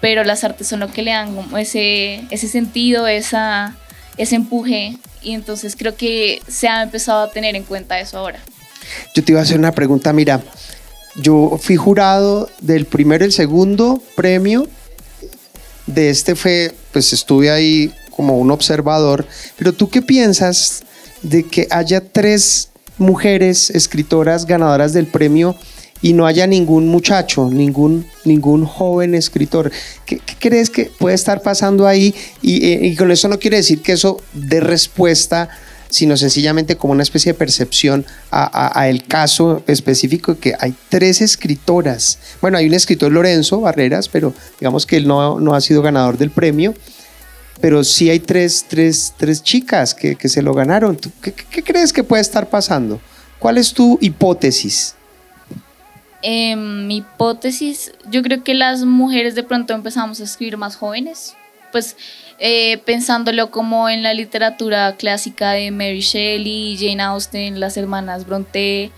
pero 0.00 0.24
las 0.24 0.42
artes 0.42 0.66
son 0.66 0.80
lo 0.80 0.90
que 0.90 1.02
le 1.02 1.12
dan 1.12 1.32
ese, 1.56 2.24
ese 2.32 2.48
sentido, 2.48 3.06
esa, 3.06 3.76
ese 4.16 4.34
empuje, 4.34 4.98
y 5.22 5.32
entonces 5.32 5.76
creo 5.76 5.94
que 5.94 6.42
se 6.48 6.66
ha 6.66 6.82
empezado 6.82 7.22
a 7.22 7.30
tener 7.30 7.54
en 7.54 7.62
cuenta 7.62 8.00
eso 8.00 8.18
ahora. 8.18 8.40
Yo 9.14 9.22
te 9.22 9.30
iba 9.30 9.38
a 9.38 9.44
hacer 9.44 9.56
una 9.56 9.70
pregunta, 9.70 10.12
mira, 10.12 10.42
yo 11.14 11.56
fui 11.62 11.76
jurado 11.76 12.50
del 12.60 12.86
primero 12.86 13.24
y 13.24 13.26
el 13.26 13.32
segundo 13.32 14.02
premio, 14.16 14.66
de 15.86 16.10
este 16.10 16.34
fue, 16.34 16.74
pues 16.90 17.12
estuve 17.12 17.52
ahí 17.52 17.94
como 18.10 18.38
un 18.38 18.50
observador, 18.50 19.24
pero 19.56 19.72
tú 19.72 19.88
qué 19.88 20.02
piensas 20.02 20.82
de 21.22 21.44
que 21.44 21.68
haya 21.70 22.00
tres 22.00 22.70
mujeres 22.98 23.70
escritoras 23.70 24.46
ganadoras 24.46 24.92
del 24.92 25.06
premio 25.06 25.56
y 26.04 26.12
no 26.12 26.26
haya 26.26 26.46
ningún 26.46 26.88
muchacho, 26.88 27.48
ningún, 27.50 28.06
ningún 28.24 28.66
joven 28.66 29.14
escritor. 29.14 29.72
¿Qué, 30.04 30.20
crees 30.38 30.68
que 30.68 30.90
puede 30.98 31.14
estar 31.14 31.40
pasando 31.40 31.86
ahí? 31.86 32.14
Eh, 32.42 32.78
y, 32.82 32.94
con 32.94 33.10
eso 33.10 33.26
no 33.28 33.38
quiere 33.38 33.56
decir 33.56 33.80
que 33.80 33.92
eso 33.92 34.20
dé 34.34 34.60
respuesta, 34.60 35.48
sino 35.88 36.18
sencillamente 36.18 36.76
como 36.76 36.92
una 36.92 37.02
especie 37.02 37.32
de 37.32 37.38
percepción 37.38 38.04
a, 38.30 38.88
el 38.88 39.04
caso 39.04 39.62
específico 39.66 40.38
que 40.38 40.52
hay 40.58 40.74
tres 40.90 41.22
escritoras. 41.22 42.18
Bueno, 42.42 42.58
hay 42.58 42.66
un 42.66 42.74
escritor 42.74 43.10
Lorenzo 43.10 43.60
Barreras, 43.60 44.08
pero 44.08 44.34
digamos 44.60 44.84
que 44.84 44.98
él 44.98 45.08
no, 45.08 45.40
no 45.40 45.54
ha 45.54 45.60
sido 45.62 45.80
ganador 45.80 46.18
del 46.18 46.30
premio 46.30 46.74
pero 47.64 47.82
sí 47.82 48.10
hay 48.10 48.20
tres, 48.20 48.66
tres, 48.68 49.14
tres 49.16 49.42
chicas 49.42 49.94
que, 49.94 50.16
que, 50.16 50.28
se 50.28 50.42
lo 50.42 50.52
ganaron. 50.52 50.98
¿Qué, 51.22 51.32
qué, 51.32 51.62
crees 51.62 51.94
que 51.94 52.04
puede 52.04 52.20
estar 52.20 52.50
pasando? 52.50 53.00
¿Cuál 53.38 53.56
es 53.56 53.72
tu 53.72 53.96
hipótesis? 54.02 54.94
Eh, 56.20 56.56
mi 56.56 56.98
hipótesis, 56.98 57.92
yo 58.10 58.20
creo 58.20 58.44
que 58.44 58.52
las 58.52 58.84
mujeres 58.84 59.34
de 59.34 59.44
pronto 59.44 59.72
empezamos 59.72 60.20
a 60.20 60.24
escribir 60.24 60.58
más 60.58 60.76
jóvenes, 60.76 61.36
pues 61.72 61.96
eh, 62.38 62.82
pensándolo 62.84 63.50
como 63.50 63.88
en 63.88 64.02
la 64.02 64.12
literatura 64.12 64.96
clásica 64.96 65.52
de 65.52 65.70
Mary 65.70 66.00
Shelley, 66.00 66.76
Jane 66.78 67.02
Austen, 67.02 67.60
las 67.60 67.78
hermanas 67.78 68.26
Bronte, 68.26 68.90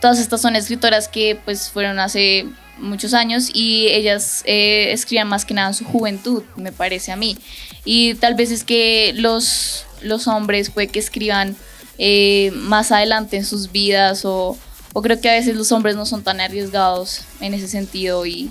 todas 0.00 0.18
estas 0.18 0.40
son 0.40 0.56
escritoras 0.56 1.08
que 1.08 1.38
pues 1.44 1.70
fueron 1.70 1.98
hace 1.98 2.46
muchos 2.78 3.14
años 3.14 3.50
y 3.52 3.88
ellas 3.88 4.42
eh, 4.44 4.92
escribían 4.92 5.28
más 5.28 5.44
que 5.44 5.54
nada 5.54 5.68
en 5.68 5.74
su 5.74 5.84
juventud, 5.84 6.42
me 6.56 6.72
parece 6.72 7.12
a 7.12 7.16
mí. 7.16 7.36
Y 7.84 8.14
tal 8.14 8.34
vez 8.34 8.50
es 8.50 8.64
que 8.64 9.12
los, 9.16 9.86
los 10.02 10.28
hombres 10.28 10.70
puede 10.70 10.88
que 10.88 10.98
escriban 10.98 11.56
eh, 11.98 12.50
más 12.54 12.92
adelante 12.92 13.36
en 13.36 13.44
sus 13.44 13.72
vidas 13.72 14.24
o, 14.24 14.58
o, 14.92 15.02
creo 15.02 15.20
que 15.20 15.30
a 15.30 15.34
veces 15.34 15.56
los 15.56 15.72
hombres 15.72 15.96
no 15.96 16.04
son 16.04 16.22
tan 16.22 16.40
arriesgados 16.40 17.22
en 17.40 17.54
ese 17.54 17.68
sentido 17.68 18.26
y, 18.26 18.50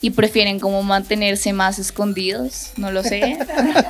y 0.00 0.10
prefieren 0.10 0.60
como 0.60 0.82
mantenerse 0.82 1.52
más 1.52 1.78
escondidos, 1.80 2.70
no 2.76 2.92
lo 2.92 3.02
sé. 3.02 3.38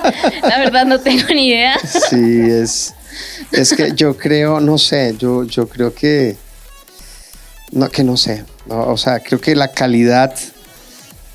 La 0.43 0.59
verdad 0.59 0.87
no 0.87 1.01
tengo 1.01 1.29
ni 1.35 1.49
idea. 1.49 1.79
Sí, 2.09 2.41
es, 2.41 2.95
es 3.53 3.75
que 3.75 3.93
yo 3.95 4.17
creo, 4.17 4.61
no 4.61 4.79
sé, 4.79 5.15
yo, 5.19 5.45
yo 5.45 5.69
creo 5.69 5.95
que, 5.95 6.37
no, 7.73 7.89
que 7.89 8.05
no 8.05 8.17
sé, 8.17 8.45
o 8.69 8.97
sea, 8.97 9.21
creo 9.21 9.41
que 9.41 9.55
la 9.55 9.73
calidad, 9.73 10.35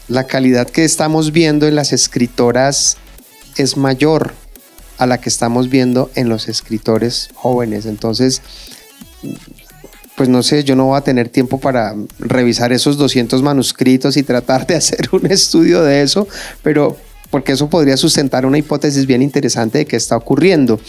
la 0.07 0.25
calidad 0.25 0.69
que 0.69 0.83
estamos 0.83 1.31
viendo 1.31 1.67
en 1.67 1.75
las 1.75 1.93
escritoras 1.93 2.97
es 3.57 3.77
mayor 3.77 4.33
a 4.97 5.07
la 5.07 5.19
que 5.19 5.29
estamos 5.29 5.69
viendo 5.69 6.11
en 6.13 6.29
los 6.29 6.47
escritores 6.47 7.29
jóvenes. 7.33 7.87
Entonces, 7.87 8.41
pues 10.15 10.29
no 10.29 10.43
sé, 10.43 10.63
yo 10.63 10.75
no 10.75 10.85
voy 10.85 10.97
a 10.97 11.01
tener 11.01 11.29
tiempo 11.29 11.59
para 11.59 11.95
revisar 12.19 12.71
esos 12.71 12.97
200 12.97 13.41
manuscritos 13.41 14.15
y 14.17 14.23
tratar 14.23 14.67
de 14.67 14.75
hacer 14.81 15.09
un 15.11 15.25
estudio 15.25 15.81
de 15.81 16.03
eso, 16.03 16.27
pero 16.61 16.97
porque 17.31 17.53
eso 17.53 17.69
podría 17.69 17.97
sustentar 17.97 18.45
una 18.45 18.59
hipótesis 18.59 19.07
bien 19.07 19.23
interesante 19.23 19.79
de 19.79 19.85
qué 19.87 19.95
está 19.95 20.17
ocurriendo. 20.17 20.79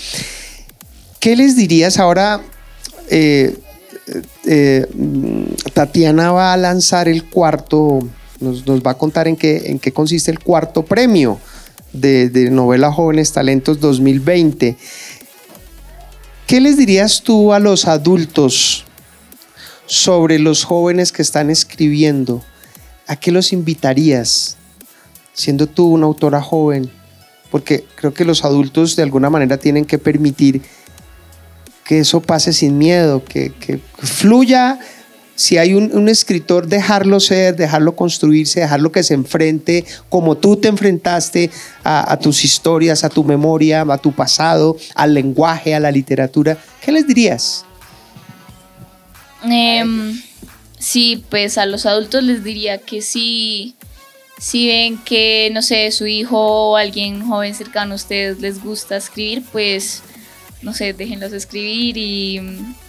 ¿Qué 1.19 1.35
les 1.35 1.57
dirías 1.57 1.99
ahora? 1.99 2.43
Eh, 3.09 3.57
eh, 4.47 4.87
Tatiana 5.75 6.33
va 6.33 6.53
a 6.53 6.57
lanzar 6.57 7.09
el 7.09 7.25
cuarto, 7.25 8.01
nos, 8.41 8.65
va 8.65 8.93
a 8.93 8.99
contar 8.99 9.29
en 9.29 9.37
qué, 9.37 9.71
en 9.71 9.79
qué 9.79 9.93
consiste 9.93 10.31
el 10.31 10.41
cuarto 10.41 10.85
premio 10.85 11.39
de, 11.93 12.29
de 12.29 12.51
novela 12.51 12.93
Jóvenes 12.93 13.33
Talentos 13.33 13.81
2020. 13.81 14.77
¿Qué 16.47 16.61
les 16.61 16.77
dirías 16.77 17.23
tú 17.23 17.53
a 17.53 17.59
los 17.59 17.87
adultos 17.87 18.85
sobre 19.87 20.39
los 20.39 20.65
jóvenes 20.65 21.13
que 21.13 21.23
están 21.23 21.51
escribiendo? 21.51 22.43
¿A 23.07 23.17
qué 23.17 23.31
los 23.31 23.53
invitarías, 23.53 24.57
siendo 25.33 25.67
tú 25.67 25.87
una 25.87 26.07
autora 26.07 26.43
joven? 26.43 26.91
Porque 27.51 27.85
creo 27.95 28.13
que 28.13 28.25
los 28.25 28.45
adultos 28.45 28.97
de 28.97 29.03
alguna 29.03 29.31
manera 29.31 29.59
tienen 29.59 29.85
que 29.85 29.99
permitir 29.99 30.63
que 31.85 32.01
eso 32.01 32.21
pase 32.21 32.53
sin 32.53 32.79
miedo, 32.79 33.25
que, 33.25 33.81
fluya. 33.99 34.79
Si 35.35 35.57
hay 35.59 35.75
un, 35.75 36.09
escritor, 36.09 36.69
dejarlo 36.69 37.19
ser, 37.19 37.57
dejarlo 37.57 37.97
construirse, 37.97 38.61
dejarlo 38.61 38.93
que 38.93 39.03
se 39.03 39.15
enfrente 39.15 39.85
como 40.09 40.37
tú 40.37 40.57
te 40.57 40.69
enfrentaste 40.69 41.51
a, 41.83 42.17
tus 42.19 42.45
historias, 42.45 43.03
a 43.03 43.09
tu 43.09 43.25
memoria, 43.25 43.81
a 43.81 43.99
tu 43.99 44.13
pasado, 44.13 44.77
al 44.95 45.15
lenguaje, 45.15 45.75
a 45.75 45.81
la 45.81 45.91
literatura. 45.91 46.59
¿Qué 46.85 46.93
les 46.93 47.07
dirías? 47.07 47.65
Em, 49.43 50.21
sí, 50.79 51.25
pues 51.29 51.59
a 51.59 51.67
los 51.67 51.87
adultos 51.87 52.23
les 52.23 52.45
diría 52.45 52.79
que 52.79 53.03
sí, 53.03 53.75
si 54.39 54.69
ven 54.69 54.99
que, 54.99 55.51
no 55.53 55.63
sé, 55.63 55.91
su 55.93 56.07
hijo 56.07 56.39
o 56.71 56.77
alguien 56.77 57.27
joven 57.27 57.55
cercano 57.55 57.95
a 57.95 57.97
ustedes 57.97 58.41
les 58.41 58.63
gusta 58.63 58.97
escribir, 58.97 59.43
pues 59.51 60.03
no 60.63 60.73
sé, 60.75 60.93
déjenlos 60.93 61.33
escribir 61.33 61.97
y, 61.97 62.41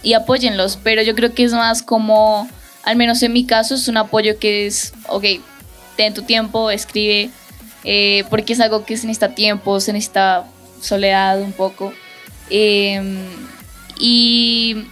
y 0.02 0.12
apóyenlos, 0.14 0.78
pero 0.82 1.02
yo 1.02 1.14
creo 1.14 1.34
que 1.34 1.44
es 1.44 1.52
más 1.52 1.82
como, 1.82 2.48
al 2.82 2.96
menos 2.96 3.22
en 3.22 3.32
mi 3.32 3.44
caso, 3.44 3.74
es 3.74 3.88
un 3.88 3.96
apoyo 3.96 4.38
que 4.38 4.66
es, 4.66 4.94
ok, 5.08 5.24
ten 5.96 6.14
tu 6.14 6.22
tiempo, 6.22 6.70
escribe, 6.70 7.30
eh, 7.84 8.24
porque 8.30 8.54
es 8.54 8.60
algo 8.60 8.84
que 8.84 8.96
se 8.96 9.06
necesita 9.06 9.34
tiempo, 9.34 9.80
se 9.80 9.92
necesita 9.92 10.46
soledad 10.80 11.40
un 11.40 11.52
poco. 11.52 11.92
Em, 12.50 13.26
y, 13.98 14.86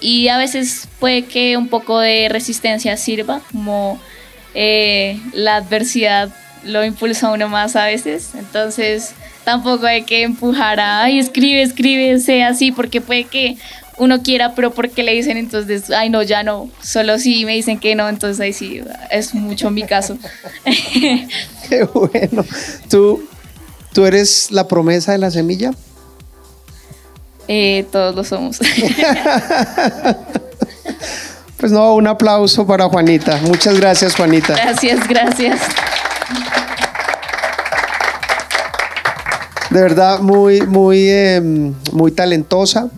y, 0.00 0.28
a 0.28 0.38
veces 0.38 0.88
puede 0.98 1.24
que 1.24 1.56
un 1.56 1.68
poco 1.68 1.98
de 1.98 2.28
resistencia 2.28 2.96
sirva, 2.96 3.40
como 3.52 4.00
eh, 4.54 5.20
la 5.32 5.56
adversidad 5.56 6.30
lo 6.64 6.84
impulsa 6.84 7.28
a 7.28 7.32
uno 7.32 7.48
más 7.48 7.76
a 7.76 7.86
veces. 7.86 8.34
Entonces, 8.34 9.14
tampoco 9.44 9.86
hay 9.86 10.02
que 10.02 10.22
empujar 10.22 10.80
a, 10.80 11.02
ay, 11.02 11.18
escribe, 11.18 11.62
escribe, 11.62 12.18
sea 12.20 12.48
así, 12.48 12.72
porque 12.72 13.00
puede 13.00 13.24
que 13.24 13.56
uno 14.00 14.22
quiera, 14.22 14.54
pero 14.54 14.70
porque 14.70 15.02
le 15.02 15.12
dicen 15.12 15.36
entonces, 15.36 15.90
ay, 15.90 16.08
no, 16.08 16.22
ya 16.22 16.42
no, 16.42 16.70
solo 16.82 17.18
si 17.18 17.44
me 17.44 17.52
dicen 17.52 17.78
que 17.78 17.94
no, 17.94 18.08
entonces 18.08 18.40
ahí 18.40 18.52
sí, 18.52 18.80
es 19.10 19.34
mucho 19.34 19.70
mi 19.70 19.82
caso. 19.82 20.16
Qué 21.68 21.84
bueno. 21.92 22.44
¿Tú, 22.88 23.22
¿Tú 23.92 24.06
eres 24.06 24.50
la 24.50 24.66
promesa 24.66 25.12
de 25.12 25.18
la 25.18 25.30
semilla? 25.30 25.72
Eh, 27.46 27.84
todos 27.90 28.14
lo 28.14 28.24
somos. 28.24 28.58
pues 31.58 31.72
no, 31.72 31.94
un 31.94 32.06
aplauso 32.06 32.66
para 32.66 32.88
Juanita. 32.88 33.38
Muchas 33.42 33.78
gracias, 33.78 34.14
Juanita. 34.14 34.54
Gracias, 34.54 35.08
gracias. 35.08 35.60
De 39.70 39.80
verdad 39.80 40.20
muy, 40.20 40.62
muy, 40.62 41.08
em, 41.08 41.74
muy 41.92 42.12
talentosa. 42.12 42.90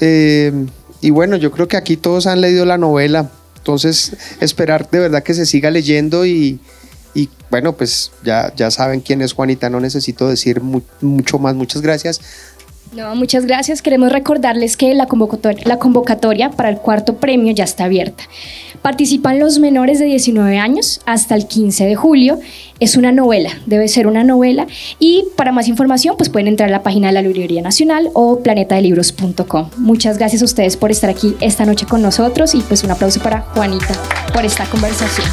Em, 0.00 0.66
y 1.00 1.10
bueno, 1.10 1.36
yo 1.36 1.50
creo 1.50 1.68
que 1.68 1.76
aquí 1.76 1.96
todos 1.96 2.26
han 2.26 2.40
leído 2.40 2.64
la 2.64 2.78
novela, 2.78 3.30
entonces 3.56 4.16
esperar 4.40 4.90
de 4.90 4.98
verdad 4.98 5.22
que 5.22 5.34
se 5.34 5.46
siga 5.46 5.70
leyendo 5.70 6.26
y, 6.26 6.60
bueno, 7.50 7.74
pues 7.74 8.10
ya, 8.24 8.52
ya 8.56 8.70
saben 8.72 9.00
quién 9.00 9.22
es 9.22 9.32
Juanita, 9.32 9.70
no 9.70 9.78
necesito 9.78 10.28
decir 10.28 10.60
mucho 10.60 11.38
más. 11.38 11.54
Muchas 11.54 11.82
gracias. 11.82 12.20
No, 12.92 13.14
muchas 13.14 13.46
gracias. 13.46 13.80
Queremos 13.80 14.10
recordarles 14.10 14.76
que 14.76 14.92
la 14.94 15.06
convocatoria 15.06 16.50
para 16.50 16.68
el 16.68 16.78
cuarto 16.78 17.16
premio 17.16 17.52
ya 17.52 17.64
está 17.64 17.84
abierta. 17.84 18.24
Participan 18.84 19.38
los 19.38 19.60
menores 19.60 19.98
de 19.98 20.04
19 20.04 20.58
años 20.58 21.00
hasta 21.06 21.34
el 21.36 21.46
15 21.46 21.86
de 21.86 21.94
julio. 21.94 22.38
Es 22.80 22.98
una 22.98 23.12
novela, 23.12 23.48
debe 23.64 23.88
ser 23.88 24.06
una 24.06 24.24
novela. 24.24 24.66
Y 24.98 25.24
para 25.38 25.52
más 25.52 25.68
información, 25.68 26.18
pues 26.18 26.28
pueden 26.28 26.48
entrar 26.48 26.68
a 26.68 26.72
la 26.72 26.82
página 26.82 27.06
de 27.06 27.14
la 27.14 27.22
Librería 27.22 27.62
Nacional 27.62 28.10
o 28.12 28.40
planetadelibros.com. 28.40 29.70
Muchas 29.78 30.18
gracias 30.18 30.42
a 30.42 30.44
ustedes 30.44 30.76
por 30.76 30.90
estar 30.90 31.08
aquí 31.08 31.34
esta 31.40 31.64
noche 31.64 31.86
con 31.86 32.02
nosotros 32.02 32.54
y 32.54 32.60
pues 32.60 32.84
un 32.84 32.90
aplauso 32.90 33.20
para 33.20 33.40
Juanita 33.40 33.94
por 34.34 34.44
esta 34.44 34.66
conversación. 34.66 35.28